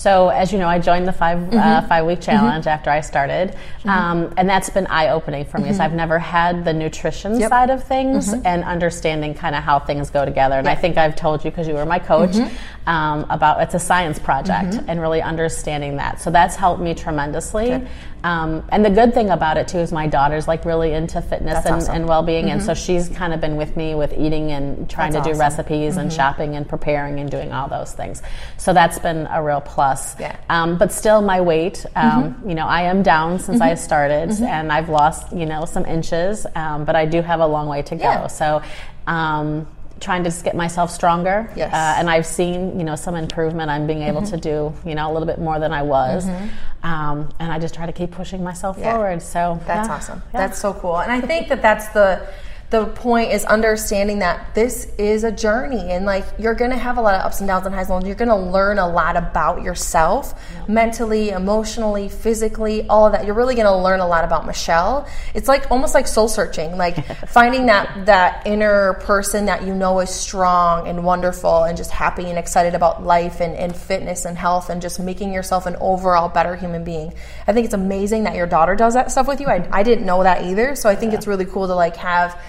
So, 0.00 0.30
as 0.30 0.50
you 0.50 0.58
know, 0.58 0.66
I 0.66 0.78
joined 0.78 1.06
the 1.06 1.12
5 1.12 1.38
uh, 1.38 1.40
mm-hmm. 1.42 1.58
uh, 1.58 1.82
five 1.86 2.06
week 2.06 2.22
challenge 2.22 2.64
mm-hmm. 2.64 2.70
after 2.70 2.88
I 2.88 3.02
started, 3.02 3.50
mm-hmm. 3.50 3.88
um, 3.90 4.32
and 4.38 4.48
that's 4.48 4.70
been 4.70 4.86
eye 4.86 5.10
opening 5.10 5.44
for 5.44 5.58
me. 5.58 5.64
So, 5.64 5.72
mm-hmm. 5.72 5.82
I've 5.82 5.92
never 5.92 6.18
had 6.18 6.64
the 6.64 6.72
nutrition 6.72 7.38
yep. 7.38 7.50
side 7.50 7.68
of 7.68 7.84
things 7.84 8.32
mm-hmm. 8.32 8.46
and 8.46 8.64
understanding 8.64 9.34
kind 9.34 9.54
of 9.54 9.62
how 9.62 9.78
things 9.78 10.08
go 10.08 10.24
together. 10.24 10.54
And 10.54 10.66
yep. 10.66 10.78
I 10.78 10.80
think 10.80 10.96
I've 10.96 11.16
told 11.16 11.44
you 11.44 11.50
because 11.50 11.68
you 11.68 11.74
were 11.74 11.84
my 11.84 11.98
coach 11.98 12.30
mm-hmm. 12.30 12.88
um, 12.88 13.26
about 13.28 13.60
it's 13.60 13.74
a 13.74 13.78
science 13.78 14.18
project 14.18 14.80
and 14.88 15.02
really 15.02 15.20
understanding 15.20 15.96
that. 15.96 16.22
So 16.22 16.30
that's 16.30 16.56
helped 16.56 16.80
me 16.80 16.94
tremendously. 16.94 17.86
Um, 18.22 18.64
and 18.70 18.84
the 18.84 18.90
good 18.90 19.14
thing 19.14 19.30
about 19.30 19.56
it 19.56 19.68
too 19.68 19.78
is 19.78 19.92
my 19.92 20.06
daughter's 20.06 20.46
like 20.46 20.64
really 20.64 20.92
into 20.92 21.22
fitness 21.22 21.64
and, 21.64 21.76
awesome. 21.76 21.94
and, 21.94 22.06
well-being, 22.08 22.46
mm-hmm. 22.46 22.52
and 22.52 22.62
so 22.62 22.72
mm-hmm. 22.72 22.84
she's 22.84 23.08
kind 23.08 23.32
of 23.32 23.40
been 23.40 23.56
with 23.56 23.76
me 23.76 23.94
with 23.94 24.12
eating 24.12 24.52
and 24.52 24.88
trying 24.90 25.12
that's 25.12 25.26
to 25.26 25.32
do 25.32 25.38
recipes 25.38 25.92
mm-hmm. 25.92 26.00
and 26.00 26.12
shopping 26.12 26.56
and 26.56 26.68
preparing 26.68 27.18
and 27.20 27.30
doing 27.30 27.52
all 27.52 27.68
those 27.68 27.92
things. 27.92 28.22
So 28.58 28.72
that's 28.72 28.98
been 28.98 29.26
a 29.30 29.42
real 29.42 29.60
plus. 29.60 29.89
Yeah. 30.18 30.36
Um, 30.48 30.78
but 30.78 30.92
still, 30.92 31.22
my 31.22 31.40
weight, 31.40 31.86
um, 31.96 32.34
mm-hmm. 32.34 32.48
you 32.48 32.54
know, 32.54 32.66
I 32.66 32.82
am 32.82 33.02
down 33.02 33.38
since 33.38 33.60
I 33.60 33.70
mm-hmm. 33.70 33.82
started, 33.82 34.28
mm-hmm. 34.30 34.44
and 34.44 34.72
I've 34.72 34.88
lost 34.88 35.32
you 35.32 35.46
know 35.46 35.64
some 35.64 35.84
inches, 35.86 36.46
um, 36.54 36.84
but 36.84 36.96
I 36.96 37.06
do 37.06 37.22
have 37.22 37.40
a 37.40 37.46
long 37.46 37.68
way 37.68 37.82
to 37.82 37.96
go. 37.96 38.02
Yeah. 38.02 38.26
So. 38.26 38.62
Um, 39.06 39.66
trying 40.00 40.24
to 40.24 40.30
just 40.30 40.44
get 40.44 40.56
myself 40.56 40.90
stronger. 40.90 41.52
Yes. 41.54 41.72
Uh, 41.72 41.94
and 41.98 42.08
I've 42.08 42.24
seen, 42.24 42.78
you 42.78 42.84
know, 42.84 42.96
some 42.96 43.14
improvement. 43.14 43.70
I'm 43.70 43.86
being 43.86 44.02
able 44.02 44.22
mm-hmm. 44.22 44.34
to 44.34 44.40
do, 44.40 44.88
you 44.88 44.94
know, 44.94 45.10
a 45.10 45.12
little 45.12 45.26
bit 45.26 45.38
more 45.38 45.58
than 45.58 45.72
I 45.72 45.82
was. 45.82 46.24
Mm-hmm. 46.24 46.86
Um, 46.86 47.28
and 47.38 47.52
I 47.52 47.58
just 47.58 47.74
try 47.74 47.84
to 47.84 47.92
keep 47.92 48.10
pushing 48.10 48.42
myself 48.42 48.76
yeah. 48.78 48.92
forward. 48.92 49.20
So 49.20 49.60
that's 49.66 49.88
awesome. 49.88 50.22
That's 50.32 50.58
so 50.58 50.72
cool. 50.72 50.98
And 50.98 51.12
I 51.12 51.20
think 51.20 51.48
that 51.48 51.60
that's 51.60 51.88
the 51.88 52.26
the 52.70 52.86
point 52.86 53.32
is 53.32 53.44
understanding 53.46 54.20
that 54.20 54.54
this 54.54 54.86
is 54.96 55.24
a 55.24 55.32
journey 55.32 55.90
and 55.90 56.06
like 56.06 56.24
you're 56.38 56.54
going 56.54 56.70
to 56.70 56.76
have 56.76 56.98
a 56.98 57.00
lot 57.00 57.16
of 57.16 57.22
ups 57.22 57.40
and 57.40 57.48
downs 57.48 57.66
and 57.66 57.74
highs 57.74 57.90
and 57.90 57.96
lows. 57.96 58.06
You're 58.06 58.14
going 58.14 58.28
to 58.28 58.36
learn 58.36 58.78
a 58.78 58.88
lot 58.88 59.16
about 59.16 59.62
yourself 59.62 60.40
mentally, 60.68 61.30
emotionally, 61.30 62.08
physically, 62.08 62.86
all 62.88 63.06
of 63.06 63.12
that. 63.12 63.26
You're 63.26 63.34
really 63.34 63.56
going 63.56 63.66
to 63.66 63.76
learn 63.76 63.98
a 63.98 64.06
lot 64.06 64.22
about 64.22 64.46
Michelle. 64.46 65.08
It's 65.34 65.48
like 65.48 65.68
almost 65.72 65.94
like 65.94 66.06
soul 66.06 66.28
searching, 66.28 66.76
like 66.76 67.04
finding 67.28 67.66
that 67.66 68.06
that 68.06 68.46
inner 68.46 68.94
person 68.94 69.46
that 69.46 69.66
you 69.66 69.74
know 69.74 69.98
is 69.98 70.10
strong 70.10 70.86
and 70.86 71.02
wonderful 71.04 71.64
and 71.64 71.76
just 71.76 71.90
happy 71.90 72.26
and 72.26 72.38
excited 72.38 72.76
about 72.76 73.02
life 73.02 73.40
and, 73.40 73.56
and 73.56 73.74
fitness 73.74 74.24
and 74.24 74.38
health 74.38 74.70
and 74.70 74.80
just 74.80 75.00
making 75.00 75.32
yourself 75.32 75.66
an 75.66 75.74
overall 75.80 76.28
better 76.28 76.54
human 76.54 76.84
being. 76.84 77.12
I 77.48 77.52
think 77.52 77.64
it's 77.64 77.74
amazing 77.74 78.22
that 78.24 78.36
your 78.36 78.46
daughter 78.46 78.76
does 78.76 78.94
that 78.94 79.10
stuff 79.10 79.26
with 79.26 79.40
you. 79.40 79.48
I, 79.48 79.68
I 79.72 79.82
didn't 79.82 80.06
know 80.06 80.22
that 80.22 80.44
either. 80.44 80.76
So 80.76 80.88
I 80.88 80.94
think 80.94 81.10
yeah. 81.10 81.18
it's 81.18 81.26
really 81.26 81.46
cool 81.46 81.66
to 81.66 81.74
like 81.74 81.96
have 81.96 82.40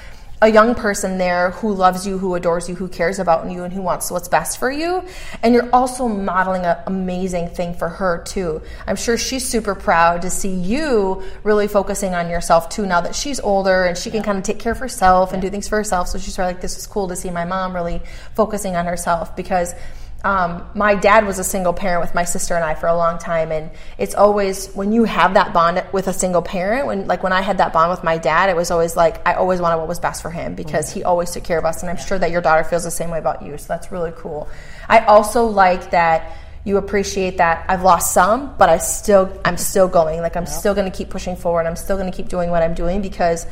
a 0.42 0.50
young 0.50 0.74
person 0.74 1.20
there 1.20 1.52
who 1.52 1.72
loves 1.72 2.08
you, 2.08 2.18
who 2.18 2.34
adores 2.34 2.68
you, 2.68 2.74
who 2.74 2.88
cares 2.88 3.20
about 3.20 3.50
you, 3.52 3.64
and 3.64 3.72
who 3.72 3.82
wants 3.82 4.10
what's 4.10 4.28
best 4.28 4.58
for 4.58 4.72
you. 4.72 5.04
And 5.44 5.54
you're 5.54 5.70
also 5.72 6.08
modeling 6.08 6.66
an 6.66 6.78
amazing 6.88 7.50
thing 7.50 7.76
for 7.76 7.88
her, 7.88 8.24
too. 8.24 8.62
I'm 8.88 8.96
sure 8.96 9.18
she's 9.18 9.48
super 9.48 9.76
proud 9.76 10.24
to 10.24 10.32
see 10.32 10.54
you 10.54 11.22
really 11.44 11.68
focusing 11.68 12.16
on 12.16 12.30
yourself, 12.30 12.70
too, 12.70 12.88
now 12.88 13.02
that 13.02 13.14
she's 13.14 13.40
older 13.40 13.86
and 13.86 13.96
she 13.96 14.10
can 14.10 14.24
kind 14.24 14.40
of 14.40 14.44
take 14.44 14.58
care 14.58 14.72
of 14.72 14.80
herself 14.80 15.32
and 15.32 15.42
do 15.44 15.50
things 15.50 15.68
for 15.68 15.78
herself. 15.78 16.08
So 16.08 16.18
she's 16.18 16.40
like, 16.40 16.60
this 16.60 16.76
is 16.76 16.88
cool 16.88 17.08
to 17.10 17.16
see 17.16 17.30
my 17.30 17.46
mom 17.46 17.76
really 17.76 18.02
focusing 18.34 18.76
on 18.76 18.88
herself 18.88 19.36
because 19.36 19.76
um, 20.24 20.64
my 20.76 20.94
dad 20.94 21.26
was 21.26 21.40
a 21.40 21.44
single 21.44 21.74
parent 21.74 22.02
with 22.02 22.14
my 22.14 22.26
sister 22.26 22.56
and 22.56 22.64
I 22.64 22.76
for 22.76 22.88
a 22.88 22.96
long 22.96 23.18
time, 23.18 23.52
and 23.52 23.72
it's 23.98 24.14
always 24.14 24.68
when 24.74 24.92
you 24.92 25.06
have 25.06 25.34
that 25.34 25.54
bond 25.54 25.84
with 25.92 26.08
a 26.08 26.14
single 26.14 26.44
parent. 26.44 26.86
When 26.86 27.08
like 27.08 27.24
when 27.24 27.34
I 27.34 27.42
had 27.42 27.58
that 27.58 27.74
bond 27.74 27.90
with 27.90 28.04
my 28.04 28.18
dad, 28.18 28.50
it 28.50 28.56
was 28.56 28.70
always 28.70 28.96
like 28.96 29.26
I 29.28 29.34
always 29.34 29.60
wanted 29.60 29.78
what 29.78 29.88
was 29.88 30.00
best 30.00 30.22
for 30.22 30.30
him 30.30 30.54
because 30.54 30.90
mm-hmm. 30.90 31.00
he 31.00 31.04
always 31.04 31.32
took 31.32 31.44
care 31.44 31.58
of 31.58 31.66
us, 31.66 31.82
and 31.82 31.90
I'm 31.90 31.98
sure 31.98 32.20
that 32.20 32.30
your 32.30 32.42
daughter 32.42 32.64
feels 32.64 32.84
the 32.84 32.92
same 32.92 33.10
way 33.10 33.18
about 33.18 33.42
you. 33.42 33.58
So 33.58 33.68
that's 33.68 33.92
really 33.92 34.14
cool. 34.16 34.48
I 34.88 35.00
also 35.06 35.46
like 35.46 35.92
that 35.92 36.38
you 36.64 36.78
appreciate 36.78 37.38
that 37.38 37.66
I've 37.68 37.82
lost 37.82 38.14
some, 38.14 38.56
but 38.58 38.70
I 38.70 38.78
still 38.78 39.36
I'm 39.44 39.58
still 39.58 39.88
going. 39.88 40.22
Like 40.22 40.36
I'm 40.36 40.46
still 40.46 40.76
going 40.76 40.90
to 40.90 40.96
keep 40.96 41.10
pushing 41.10 41.36
forward. 41.36 41.66
I'm 41.66 41.76
still 41.76 41.98
going 41.98 42.12
to 42.12 42.16
keep 42.16 42.30
doing 42.30 42.52
what 42.52 42.62
I'm 42.62 42.76
doing 42.76 43.02
because 43.02 43.48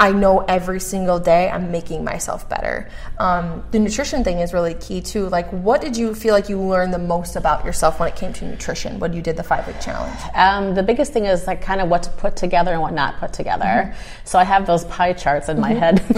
I 0.00 0.10
know 0.10 0.40
every 0.40 0.80
single 0.80 1.20
day 1.20 1.48
I'm 1.48 1.70
making 1.70 2.02
myself 2.02 2.48
better. 2.48 2.90
Um, 3.18 3.62
the 3.70 3.78
nutrition 3.78 4.24
thing 4.24 4.40
is 4.40 4.52
really 4.52 4.74
key 4.74 5.00
too. 5.00 5.28
Like, 5.28 5.48
what 5.50 5.80
did 5.80 5.96
you 5.96 6.16
feel 6.16 6.34
like 6.34 6.48
you 6.48 6.60
learned 6.60 6.92
the 6.92 6.98
most 6.98 7.36
about 7.36 7.64
yourself 7.64 8.00
when 8.00 8.08
it 8.08 8.16
came 8.16 8.32
to 8.34 8.44
nutrition 8.44 8.98
when 8.98 9.12
you 9.12 9.22
did 9.22 9.36
the 9.36 9.44
five 9.44 9.66
week 9.68 9.80
challenge? 9.80 10.18
Um, 10.34 10.74
the 10.74 10.82
biggest 10.82 11.12
thing 11.12 11.26
is 11.26 11.46
like 11.46 11.62
kind 11.62 11.80
of 11.80 11.88
what 11.88 12.02
to 12.02 12.10
put 12.10 12.34
together 12.34 12.72
and 12.72 12.80
what 12.80 12.92
not 12.92 13.20
put 13.20 13.32
together. 13.32 13.64
Mm-hmm. 13.64 13.98
So 14.24 14.38
I 14.38 14.44
have 14.44 14.66
those 14.66 14.84
pie 14.86 15.12
charts 15.12 15.48
in 15.48 15.58
mm-hmm. 15.58 15.62
my 15.62 15.74
head. 15.74 15.98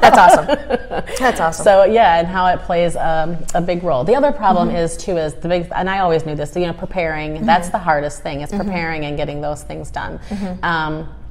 That's 0.00 0.18
awesome. 0.18 0.46
That's 1.18 1.40
awesome. 1.40 1.64
So 1.64 1.84
yeah, 1.84 2.18
and 2.18 2.26
how 2.26 2.46
it 2.46 2.60
plays 2.60 2.96
um, 2.96 3.36
a 3.54 3.60
big 3.60 3.82
role. 3.82 4.02
The 4.02 4.14
other 4.14 4.32
problem 4.32 4.68
mm-hmm. 4.68 4.78
is 4.78 4.96
too 4.96 5.18
is 5.18 5.34
the 5.34 5.48
big, 5.48 5.68
and 5.74 5.90
I 5.90 5.98
always 5.98 6.24
knew 6.24 6.34
this. 6.34 6.56
You 6.56 6.66
know, 6.66 6.72
preparing. 6.72 7.34
Mm-hmm. 7.34 7.46
That's 7.46 7.68
the 7.68 7.78
hardest 7.78 8.22
thing. 8.22 8.40
Is 8.40 8.50
mm-hmm. 8.50 8.62
preparing 8.62 9.04
and 9.04 9.18
getting 9.18 9.42
those 9.42 9.62
things 9.62 9.90
done. 9.90 10.18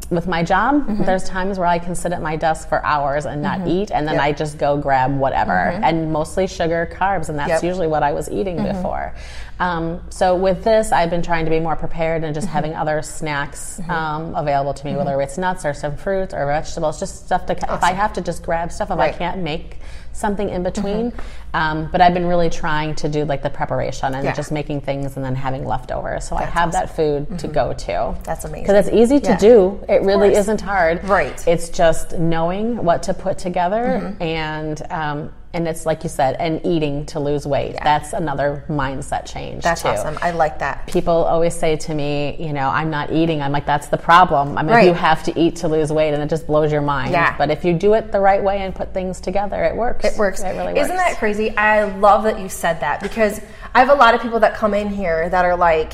With 0.09 0.25
my 0.25 0.41
job, 0.41 0.87
mm-hmm. 0.87 1.03
there's 1.03 1.25
times 1.25 1.57
where 1.57 1.67
I 1.67 1.79
can 1.79 1.93
sit 1.93 2.13
at 2.13 2.21
my 2.21 2.37
desk 2.37 2.69
for 2.69 2.83
hours 2.85 3.25
and 3.25 3.41
not 3.41 3.59
mm-hmm. 3.59 3.67
eat, 3.67 3.91
and 3.91 4.07
then 4.07 4.15
yep. 4.15 4.23
I 4.23 4.31
just 4.31 4.57
go 4.57 4.77
grab 4.77 5.17
whatever, 5.17 5.51
mm-hmm. 5.51 5.83
and 5.83 6.13
mostly 6.13 6.47
sugar, 6.47 6.89
carbs, 6.91 7.27
and 7.27 7.37
that's 7.37 7.49
yep. 7.49 7.63
usually 7.63 7.87
what 7.87 8.03
I 8.03 8.13
was 8.13 8.29
eating 8.29 8.55
mm-hmm. 8.55 8.77
before. 8.77 9.13
Um, 9.59 10.01
so 10.09 10.35
with 10.35 10.63
this, 10.63 10.91
I've 10.91 11.09
been 11.09 11.23
trying 11.23 11.45
to 11.45 11.51
be 11.51 11.59
more 11.59 11.75
prepared 11.75 12.23
and 12.23 12.33
just 12.33 12.47
mm-hmm. 12.47 12.53
having 12.53 12.75
other 12.75 13.01
snacks 13.01 13.79
mm-hmm. 13.81 13.91
um, 13.91 14.35
available 14.35 14.73
to 14.73 14.85
me, 14.85 14.95
whether 14.95 15.19
it's 15.21 15.37
nuts 15.37 15.65
or 15.65 15.73
some 15.73 15.97
fruits 15.97 16.33
or 16.33 16.45
vegetables, 16.45 16.99
just 16.99 17.25
stuff 17.25 17.45
to. 17.47 17.55
Awesome. 17.55 17.75
If 17.75 17.83
I 17.83 17.91
have 17.91 18.13
to 18.13 18.21
just 18.21 18.43
grab 18.43 18.71
stuff, 18.71 18.91
if 18.91 18.97
right. 18.97 19.13
I 19.13 19.17
can't 19.17 19.41
make 19.41 19.79
something 20.17 20.49
in 20.49 20.63
between. 20.63 21.11
Mm-hmm. 21.11 21.55
Um, 21.55 21.89
but 21.91 22.01
I've 22.01 22.13
been 22.13 22.25
really 22.25 22.49
trying 22.49 22.95
to 22.95 23.09
do 23.09 23.25
like 23.25 23.41
the 23.41 23.49
preparation 23.49 24.13
and 24.13 24.23
yeah. 24.23 24.33
just 24.33 24.51
making 24.51 24.81
things 24.81 25.15
and 25.15 25.25
then 25.25 25.35
having 25.35 25.65
leftovers. 25.65 26.27
So 26.27 26.35
That's 26.35 26.47
I 26.47 26.59
have 26.59 26.69
awesome. 26.69 26.81
that 26.81 26.95
food 26.95 27.23
mm-hmm. 27.23 27.37
to 27.37 27.47
go 27.47 27.73
to. 27.73 28.17
That's 28.23 28.45
amazing. 28.45 28.63
Because 28.63 28.87
it's 28.87 28.95
easy 28.95 29.19
to 29.21 29.31
yeah. 29.31 29.37
do. 29.37 29.79
It 29.87 30.01
really 30.01 30.35
isn't 30.35 30.61
hard. 30.61 31.03
Right. 31.05 31.47
It's 31.47 31.69
just 31.69 32.17
knowing 32.19 32.83
what 32.83 33.03
to 33.03 33.13
put 33.13 33.37
together 33.37 33.83
mm-hmm. 33.83 34.21
and 34.21 34.81
um, 34.91 35.33
and 35.57 35.67
it's 35.67 35.87
like 35.87 36.03
you 36.03 36.09
said, 36.09 36.35
and 36.39 36.63
eating 36.63 37.03
to 37.07 37.19
lose 37.19 37.47
weight. 37.47 37.73
Yeah. 37.73 37.83
That's 37.83 38.13
another 38.13 38.63
mindset 38.69 39.25
change. 39.25 39.63
That's 39.63 39.81
too. 39.81 39.87
awesome. 39.87 40.15
I 40.21 40.29
like 40.29 40.59
that. 40.59 40.85
People 40.85 41.13
always 41.13 41.55
say 41.55 41.75
to 41.77 41.95
me, 41.95 42.37
you 42.39 42.53
know, 42.53 42.69
I'm 42.69 42.91
not 42.91 43.11
eating. 43.11 43.41
I'm 43.41 43.51
like, 43.51 43.65
that's 43.65 43.87
the 43.87 43.97
problem. 43.97 44.55
I 44.55 44.61
mean, 44.61 44.71
right. 44.71 44.85
you 44.85 44.93
have 44.93 45.23
to 45.23 45.37
eat 45.37 45.55
to 45.57 45.67
lose 45.67 45.91
weight, 45.91 46.13
and 46.13 46.21
it 46.21 46.29
just 46.29 46.45
blows 46.45 46.71
your 46.71 46.83
mind. 46.83 47.11
Yeah. 47.11 47.35
But 47.39 47.49
if 47.49 47.65
you 47.65 47.73
do 47.73 47.95
it 47.95 48.11
the 48.11 48.19
right 48.19 48.43
way 48.43 48.59
and 48.59 48.75
put 48.75 48.93
things 48.93 49.19
together, 49.19 49.63
it 49.63 49.75
works. 49.75 50.05
It 50.05 50.15
works. 50.15 50.43
It 50.43 50.49
really 50.49 50.73
works. 50.73 50.81
Isn't 50.81 50.95
that 50.95 51.17
crazy? 51.17 51.57
I 51.57 51.85
love 51.97 52.23
that 52.25 52.39
you 52.39 52.49
said 52.49 52.79
that 52.81 53.01
because 53.01 53.41
I 53.73 53.79
have 53.79 53.89
a 53.89 53.95
lot 53.95 54.13
of 54.13 54.21
people 54.21 54.39
that 54.41 54.53
come 54.53 54.75
in 54.75 54.89
here 54.89 55.27
that 55.27 55.43
are 55.43 55.57
like, 55.57 55.93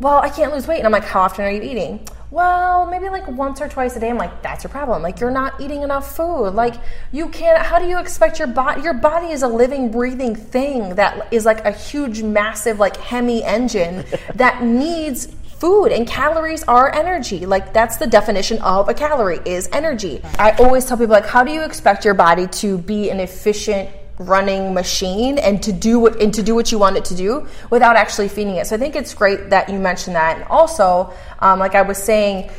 well, 0.00 0.18
I 0.18 0.28
can't 0.28 0.52
lose 0.52 0.66
weight. 0.66 0.78
And 0.78 0.86
I'm 0.86 0.92
like, 0.92 1.04
how 1.04 1.20
often 1.20 1.44
are 1.44 1.50
you 1.52 1.62
eating? 1.62 2.04
Well, 2.32 2.86
maybe 2.86 3.10
like 3.10 3.28
once 3.28 3.60
or 3.60 3.68
twice 3.68 3.94
a 3.94 4.00
day. 4.00 4.08
I'm 4.08 4.16
like, 4.16 4.42
that's 4.42 4.64
your 4.64 4.70
problem. 4.70 5.02
Like 5.02 5.20
you're 5.20 5.30
not 5.30 5.60
eating 5.60 5.82
enough 5.82 6.16
food. 6.16 6.54
Like 6.54 6.76
you 7.12 7.28
can't. 7.28 7.62
How 7.62 7.78
do 7.78 7.86
you 7.86 7.98
expect 7.98 8.38
your 8.38 8.48
body? 8.48 8.80
Your 8.80 8.94
body 8.94 9.26
is 9.26 9.42
a 9.42 9.48
living, 9.48 9.90
breathing 9.90 10.34
thing 10.34 10.94
that 10.94 11.30
is 11.30 11.44
like 11.44 11.62
a 11.66 11.72
huge, 11.72 12.22
massive, 12.22 12.78
like 12.78 12.96
Hemi 12.96 13.44
engine 13.44 14.06
that 14.34 14.62
needs 14.62 15.26
food 15.58 15.92
and 15.92 16.08
calories 16.08 16.64
are 16.64 16.92
energy 16.92 17.46
like 17.46 17.72
that's 17.72 17.96
the 17.98 18.06
definition 18.08 18.60
of 18.62 18.88
a 18.88 18.94
calorie 18.94 19.38
is 19.44 19.68
energy 19.70 20.20
i 20.36 20.50
always 20.58 20.84
tell 20.84 20.96
people 20.96 21.12
like 21.12 21.24
how 21.24 21.44
do 21.44 21.52
you 21.52 21.62
expect 21.62 22.04
your 22.04 22.14
body 22.14 22.48
to 22.48 22.78
be 22.78 23.10
an 23.10 23.20
efficient 23.20 23.88
running 24.28 24.74
machine 24.74 25.38
and 25.38 25.62
to 25.62 25.72
do 25.72 25.98
what 25.98 26.20
and 26.20 26.32
to 26.34 26.42
do 26.42 26.54
what 26.54 26.72
you 26.72 26.78
want 26.78 26.96
it 26.96 27.04
to 27.06 27.14
do 27.14 27.46
without 27.70 27.96
actually 27.96 28.28
feeding 28.28 28.56
it. 28.56 28.66
So 28.66 28.76
I 28.76 28.78
think 28.78 28.96
it's 28.96 29.14
great 29.14 29.50
that 29.50 29.68
you 29.68 29.78
mentioned 29.78 30.16
that. 30.16 30.36
And 30.36 30.44
also, 30.48 31.12
um, 31.40 31.58
like 31.58 31.74
I 31.74 31.82
was 31.82 31.98
saying, 31.98 32.50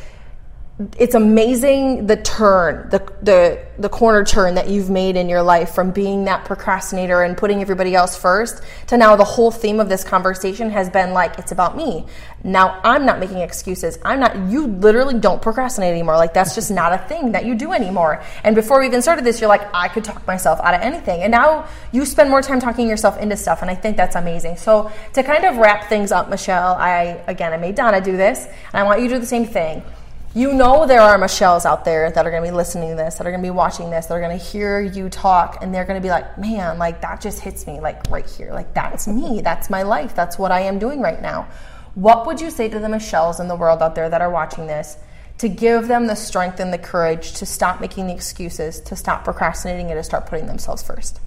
it's 0.98 1.14
amazing 1.14 2.08
the 2.08 2.16
turn, 2.16 2.90
the 2.90 2.98
the 3.22 3.64
the 3.78 3.88
corner 3.88 4.24
turn 4.24 4.56
that 4.56 4.68
you've 4.68 4.90
made 4.90 5.14
in 5.14 5.28
your 5.28 5.42
life 5.42 5.72
from 5.72 5.92
being 5.92 6.24
that 6.24 6.44
procrastinator 6.44 7.22
and 7.22 7.36
putting 7.36 7.60
everybody 7.60 7.94
else 7.94 8.16
first 8.16 8.60
to 8.88 8.96
now 8.96 9.14
the 9.14 9.24
whole 9.24 9.52
theme 9.52 9.78
of 9.78 9.88
this 9.88 10.02
conversation 10.02 10.70
has 10.70 10.90
been 10.90 11.12
like 11.12 11.38
it's 11.38 11.52
about 11.52 11.76
me. 11.76 12.04
Now 12.42 12.80
I'm 12.82 13.06
not 13.06 13.20
making 13.20 13.38
excuses. 13.38 14.00
I'm 14.04 14.18
not 14.18 14.36
you 14.50 14.66
literally 14.66 15.14
don't 15.14 15.40
procrastinate 15.40 15.92
anymore. 15.92 16.16
Like 16.16 16.34
that's 16.34 16.56
just 16.56 16.72
not 16.72 16.92
a 16.92 16.98
thing 16.98 17.30
that 17.32 17.44
you 17.44 17.54
do 17.54 17.72
anymore. 17.72 18.24
And 18.42 18.56
before 18.56 18.80
we 18.80 18.86
even 18.86 19.00
started 19.00 19.24
this, 19.24 19.40
you're 19.40 19.48
like 19.48 19.72
I 19.72 19.86
could 19.86 20.02
talk 20.02 20.26
myself 20.26 20.58
out 20.58 20.74
of 20.74 20.80
anything. 20.80 21.22
And 21.22 21.30
now 21.30 21.68
you 21.92 22.04
spend 22.04 22.30
more 22.30 22.42
time 22.42 22.58
talking 22.58 22.88
yourself 22.88 23.16
into 23.20 23.36
stuff 23.36 23.62
and 23.62 23.70
I 23.70 23.76
think 23.76 23.96
that's 23.96 24.16
amazing. 24.16 24.56
So 24.56 24.90
to 25.12 25.22
kind 25.22 25.44
of 25.44 25.56
wrap 25.56 25.88
things 25.88 26.10
up, 26.10 26.28
Michelle, 26.28 26.74
I 26.74 27.22
again 27.28 27.52
I 27.52 27.58
made 27.58 27.76
Donna 27.76 28.00
do 28.00 28.16
this 28.16 28.46
and 28.46 28.74
I 28.74 28.82
want 28.82 29.02
you 29.02 29.08
to 29.10 29.14
do 29.14 29.20
the 29.20 29.26
same 29.26 29.46
thing 29.46 29.80
you 30.34 30.52
know 30.52 30.84
there 30.84 31.00
are 31.00 31.16
Michelles 31.16 31.64
out 31.64 31.84
there 31.84 32.10
that 32.10 32.26
are 32.26 32.30
going 32.30 32.42
to 32.42 32.50
be 32.50 32.54
listening 32.54 32.90
to 32.90 32.96
this, 32.96 33.14
that 33.14 33.26
are 33.26 33.30
going 33.30 33.42
to 33.42 33.46
be 33.46 33.52
watching 33.52 33.90
this, 33.90 34.06
that 34.06 34.14
are 34.14 34.20
going 34.20 34.36
to 34.36 34.44
hear 34.44 34.80
you 34.80 35.08
talk, 35.08 35.58
and 35.62 35.72
they're 35.72 35.84
going 35.84 36.00
to 36.00 36.02
be 36.02 36.10
like, 36.10 36.36
man, 36.36 36.76
like 36.76 37.00
that 37.02 37.20
just 37.20 37.40
hits 37.40 37.68
me 37.68 37.80
like 37.80 38.10
right 38.10 38.26
here. 38.26 38.52
Like 38.52 38.74
that's 38.74 39.06
me. 39.06 39.42
That's 39.42 39.70
my 39.70 39.84
life. 39.84 40.14
That's 40.16 40.36
what 40.36 40.50
I 40.50 40.62
am 40.62 40.80
doing 40.80 41.00
right 41.00 41.22
now. 41.22 41.48
What 41.94 42.26
would 42.26 42.40
you 42.40 42.50
say 42.50 42.68
to 42.68 42.80
the 42.80 42.88
Michelles 42.88 43.38
in 43.38 43.46
the 43.46 43.54
world 43.54 43.80
out 43.80 43.94
there 43.94 44.10
that 44.10 44.20
are 44.20 44.30
watching 44.30 44.66
this 44.66 44.96
to 45.38 45.48
give 45.48 45.86
them 45.86 46.08
the 46.08 46.16
strength 46.16 46.58
and 46.58 46.72
the 46.72 46.78
courage 46.78 47.34
to 47.34 47.46
stop 47.46 47.80
making 47.80 48.08
the 48.08 48.14
excuses, 48.14 48.80
to 48.80 48.96
stop 48.96 49.22
procrastinating, 49.22 49.92
and 49.92 49.98
to 49.98 50.02
start 50.02 50.26
putting 50.26 50.46
themselves 50.46 50.82
first? 50.82 51.20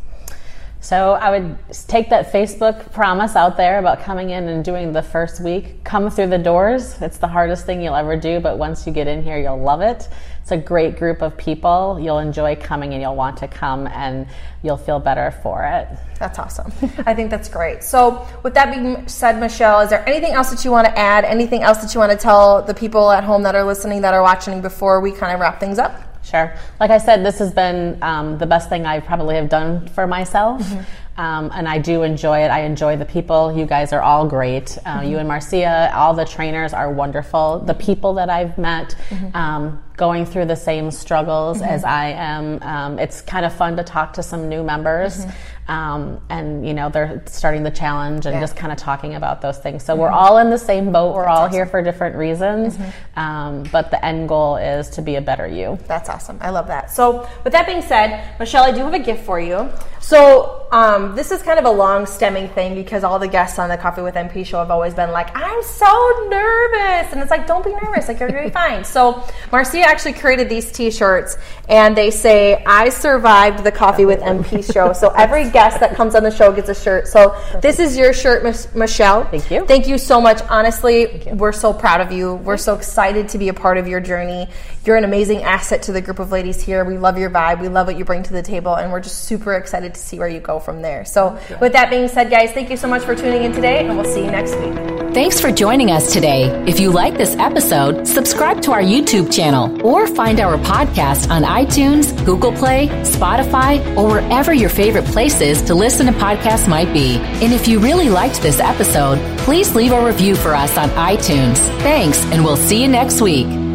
So 0.80 1.14
I 1.14 1.32
would 1.32 1.58
take 1.88 2.10
that 2.12 2.32
Facebook 2.32 2.92
promise 2.94 3.36
out 3.36 3.58
there 3.58 3.80
about 3.80 4.02
coming 4.02 4.30
in 4.30 4.48
and 4.48 4.64
doing 4.64 4.94
the 4.94 5.02
first 5.02 5.42
week. 5.42 5.84
Come 5.84 6.10
through 6.10 6.28
the 6.28 6.38
doors. 6.38 7.02
It's 7.02 7.18
the 7.18 7.28
hardest 7.28 7.66
thing 7.66 7.82
you'll 7.82 7.96
ever 7.96 8.16
do, 8.16 8.40
but 8.40 8.58
once 8.58 8.86
you 8.86 8.94
get 8.94 9.08
in 9.08 9.24
here, 9.24 9.40
you'll 9.40 9.60
love 9.60 9.82
it. 9.82 10.08
It's 10.42 10.52
a 10.52 10.58
great 10.58 10.98
group 10.98 11.22
of 11.22 11.36
people. 11.36 12.00
You'll 12.00 12.20
enjoy 12.20 12.56
coming 12.56 12.94
and 12.94 13.02
you'll 13.02 13.16
want 13.16 13.38
to 13.38 13.48
come 13.50 13.88
and 13.88 14.28
you'll 14.64 14.78
feel 14.78 15.00
better 15.00 15.32
for 15.44 15.66
it. 15.66 15.90
That's 16.20 16.40
awesome. 16.40 16.72
I 17.06 17.14
think 17.14 17.32
that's 17.32 17.50
great. 17.50 17.84
So, 17.84 18.26
with 18.44 18.54
that 18.54 18.72
being 18.74 19.08
said, 19.10 19.40
Michelle, 19.40 19.82
is 19.82 19.90
there 19.90 20.08
anything 20.08 20.34
else 20.34 20.52
that 20.52 20.64
you 20.64 20.72
want 20.72 20.88
to 20.88 20.98
add? 20.98 21.26
Anything 21.26 21.64
else 21.64 21.80
that 21.80 21.94
you 21.94 22.00
want 22.00 22.14
to 22.14 22.18
tell 22.18 22.62
the 22.62 22.74
people 22.74 23.12
at 23.12 23.24
home 23.26 23.44
that 23.44 23.56
are 23.56 23.66
listening, 23.66 24.02
that 24.02 24.14
are 24.14 24.22
watching 24.22 24.62
before 24.62 25.02
we 25.02 25.12
kind 25.12 25.34
of 25.34 25.42
wrap 25.42 25.60
things 25.60 25.80
up? 25.80 26.07
Sure. 26.30 26.54
Like 26.80 26.92
I 26.92 26.98
said, 26.98 27.26
this 27.26 27.40
has 27.40 27.54
been 27.54 27.98
um, 28.02 28.38
the 28.38 28.46
best 28.46 28.68
thing 28.68 28.86
I 28.86 29.00
probably 29.00 29.36
have 29.36 29.48
done 29.48 29.88
for 29.88 30.06
myself. 30.06 30.62
Mm-hmm. 30.62 31.22
Um, 31.22 31.50
and 31.54 31.68
I 31.68 31.80
do 31.80 32.04
enjoy 32.04 32.44
it. 32.44 32.50
I 32.50 32.62
enjoy 32.62 32.98
the 32.98 33.06
people. 33.06 33.52
You 33.52 33.66
guys 33.66 33.94
are 33.94 34.02
all 34.02 34.28
great. 34.28 34.78
Uh, 34.86 35.00
mm-hmm. 35.00 35.10
You 35.10 35.18
and 35.20 35.28
Marcia, 35.28 35.92
all 35.96 36.14
the 36.14 36.26
trainers 36.26 36.74
are 36.74 36.92
wonderful. 36.92 37.60
The 37.60 37.74
people 37.74 38.14
that 38.16 38.30
I've 38.30 38.58
met, 38.58 38.96
mm-hmm. 39.10 39.36
um, 39.36 39.82
going 39.98 40.26
through 40.28 40.46
the 40.46 40.56
same 40.56 40.92
struggles 40.92 41.58
mm-hmm. 41.58 41.70
as 41.70 41.84
I 41.84 42.10
am, 42.10 42.62
um, 42.62 43.00
it's 43.00 43.22
kind 43.22 43.46
of 43.46 43.54
fun 43.54 43.76
to 43.78 43.84
talk 43.84 44.14
to 44.14 44.24
some 44.24 44.48
new 44.48 44.64
members. 44.64 45.26
Mm-hmm. 45.26 45.32
Um, 45.70 46.22
and 46.30 46.66
you 46.66 46.74
know 46.74 46.90
they're 46.90 47.22
starting 47.26 47.64
the 47.64 47.72
challenge 47.72 48.26
and 48.26 48.36
yeah. 48.36 48.40
just 48.40 48.56
kind 48.56 48.72
of 48.72 48.78
talking 48.78 49.16
about 49.16 49.42
those 49.42 49.58
things. 49.58 49.84
So 49.84 49.92
mm-hmm. 49.92 50.04
we're 50.04 50.12
all 50.12 50.38
in 50.38 50.50
the 50.50 50.58
same 50.58 50.94
boat. 50.94 51.14
We're 51.14 51.26
That's 51.26 51.38
all 51.38 51.44
awesome. 51.44 51.54
here 51.56 51.66
for 51.66 51.82
different 51.82 52.16
reasons, 52.16 52.78
mm-hmm. 52.78 53.20
um, 53.20 53.64
but 53.70 53.92
the 53.92 54.04
end 54.06 54.30
goal 54.30 54.56
is 54.56 54.90
to 54.92 55.02
be 55.02 55.16
a 55.16 55.22
better 55.22 55.46
you. 55.46 55.78
That's 55.86 56.08
awesome. 56.08 56.38
I 56.40 56.52
love 56.52 56.68
that. 56.68 56.90
So 56.90 57.28
with 57.44 57.52
that 57.52 57.66
being 57.66 57.82
said, 57.82 58.40
Michelle, 58.40 58.64
I 58.64 58.72
do 58.72 58.80
have 58.86 58.94
a 58.94 59.00
gift 59.00 59.26
for 59.26 59.42
you. 59.42 59.70
So 60.00 60.68
um, 60.72 61.16
this 61.16 61.32
is 61.32 61.42
kind 61.42 61.60
of 61.60 61.66
a 61.66 61.70
long 61.70 62.06
stemming 62.06 62.48
thing 62.50 62.76
because 62.76 63.04
all 63.04 63.20
the 63.20 63.28
guests 63.28 63.60
on 63.60 63.68
the 63.68 63.78
Coffee 63.78 64.02
with 64.02 64.16
MP 64.16 64.46
show 64.46 64.60
have 64.60 64.72
always 64.72 64.94
been 64.94 65.12
like, 65.12 65.36
"I'm 65.36 65.64
so 65.64 66.28
nervous," 66.30 67.12
and 67.12 67.22
it's 67.22 67.30
like, 67.30 67.46
"Don't 67.46 67.66
be 67.66 67.74
nervous. 67.74 68.08
Like 68.08 68.22
you're 68.22 68.30
gonna 68.30 68.44
be 68.44 68.50
fine." 68.64 68.86
So 68.86 69.24
Marcia 69.52 69.87
actually 69.88 70.14
created 70.14 70.50
these 70.50 70.72
T-shirts, 70.72 71.38
and 71.70 71.96
they 71.96 72.12
say, 72.12 72.64
"I 72.66 72.90
survived 72.90 73.64
the 73.64 73.72
Coffee 73.72 74.06
with 74.06 74.20
MP 74.20 74.62
show." 74.62 74.94
So 74.98 75.10
every 75.10 75.50
guest 75.50 75.80
that 75.80 75.96
comes 75.96 76.16
on 76.16 76.24
the 76.24 76.32
show 76.32 76.52
gets 76.52 76.70
a 76.70 76.76
shirt. 76.76 77.08
So 77.08 77.36
this 77.62 77.80
is 77.80 77.96
your 77.96 78.14
shirt, 78.14 78.44
Michelle. 78.76 79.26
Thank 79.26 79.52
you. 79.52 79.66
Thank 79.66 79.88
you 79.88 79.98
so 79.98 80.20
much. 80.20 80.42
Honestly, 80.50 81.22
we're 81.34 81.52
so 81.52 81.72
proud 81.72 82.02
of 82.02 82.12
you. 82.12 82.36
We're 82.36 82.58
so 82.58 82.74
excited 82.74 83.30
to 83.30 83.38
be 83.38 83.50
a 83.50 83.54
part 83.54 83.78
of 83.78 83.88
your 83.88 84.00
journey. 84.00 84.50
You're 84.88 84.96
an 84.96 85.04
amazing 85.04 85.44
asset 85.44 85.82
to 85.84 85.92
the 85.92 86.00
group 86.00 86.20
of 86.20 86.32
ladies 86.32 86.62
here. 86.62 86.86
We 86.86 86.98
love 86.98 87.18
your 87.18 87.30
vibe. 87.30 87.60
We 87.60 87.68
love 87.68 87.88
what 87.88 87.98
you 87.98 88.06
bring 88.06 88.24
to 88.24 88.32
the 88.32 88.42
table, 88.42 88.74
and 88.74 88.90
we're 88.90 89.02
just 89.02 89.26
super 89.26 89.54
excited 89.54 89.94
to 89.96 90.00
see 90.00 90.18
where 90.18 90.30
you 90.30 90.40
go 90.40 90.60
from 90.60 90.82
there. 90.82 91.04
So, 91.04 91.38
with 91.60 91.74
that 91.74 91.90
being 91.90 92.08
said, 92.08 92.30
guys, 92.30 92.54
thank 92.54 92.70
you 92.70 92.78
so 92.78 92.88
much 92.88 93.04
for 93.04 93.14
tuning 93.14 93.44
in 93.44 93.52
today, 93.52 93.86
and 93.86 93.98
we'll 93.98 94.10
see 94.10 94.24
you 94.24 94.32
next 94.32 94.56
week. 94.56 95.14
Thanks 95.14 95.42
for 95.42 95.52
joining 95.52 95.92
us 95.92 96.14
today. 96.14 96.44
If 96.66 96.80
you 96.80 96.90
like 96.90 97.18
this 97.18 97.36
episode, 97.36 98.08
subscribe 98.08 98.62
to 98.62 98.72
our 98.72 98.82
YouTube 98.82 99.30
channel 99.30 99.86
or 99.86 100.08
find 100.08 100.40
our 100.40 100.56
podcast 100.58 101.30
on 101.30 101.44
iTunes, 101.44 102.16
Google 102.26 102.54
Play, 102.54 102.88
Spotify, 103.04 103.86
or 103.98 104.08
wherever 104.08 104.54
your 104.54 104.70
favorite 104.70 105.06
places 105.08 105.62
to 105.64 105.76
listen 105.76 106.06
to 106.06 106.14
podcasts 106.14 106.70
might 106.70 106.94
be. 106.94 107.18
And 107.18 107.52
if 107.52 107.68
you 107.68 107.80
really 107.80 108.08
liked 108.08 108.42
this 108.42 108.62
episode, 108.62 109.20
please 109.40 109.76
leave 109.76 109.92
a 109.92 110.06
review 110.06 110.38
for 110.38 110.56
us 110.56 110.78
on 110.78 110.88
iTunes. 110.92 111.58
Thanks, 111.82 112.24
and 112.28 112.46
we'll 112.46 112.56
see 112.56 112.82
you 112.82 112.88
next 112.88 113.20
week. 113.20 113.67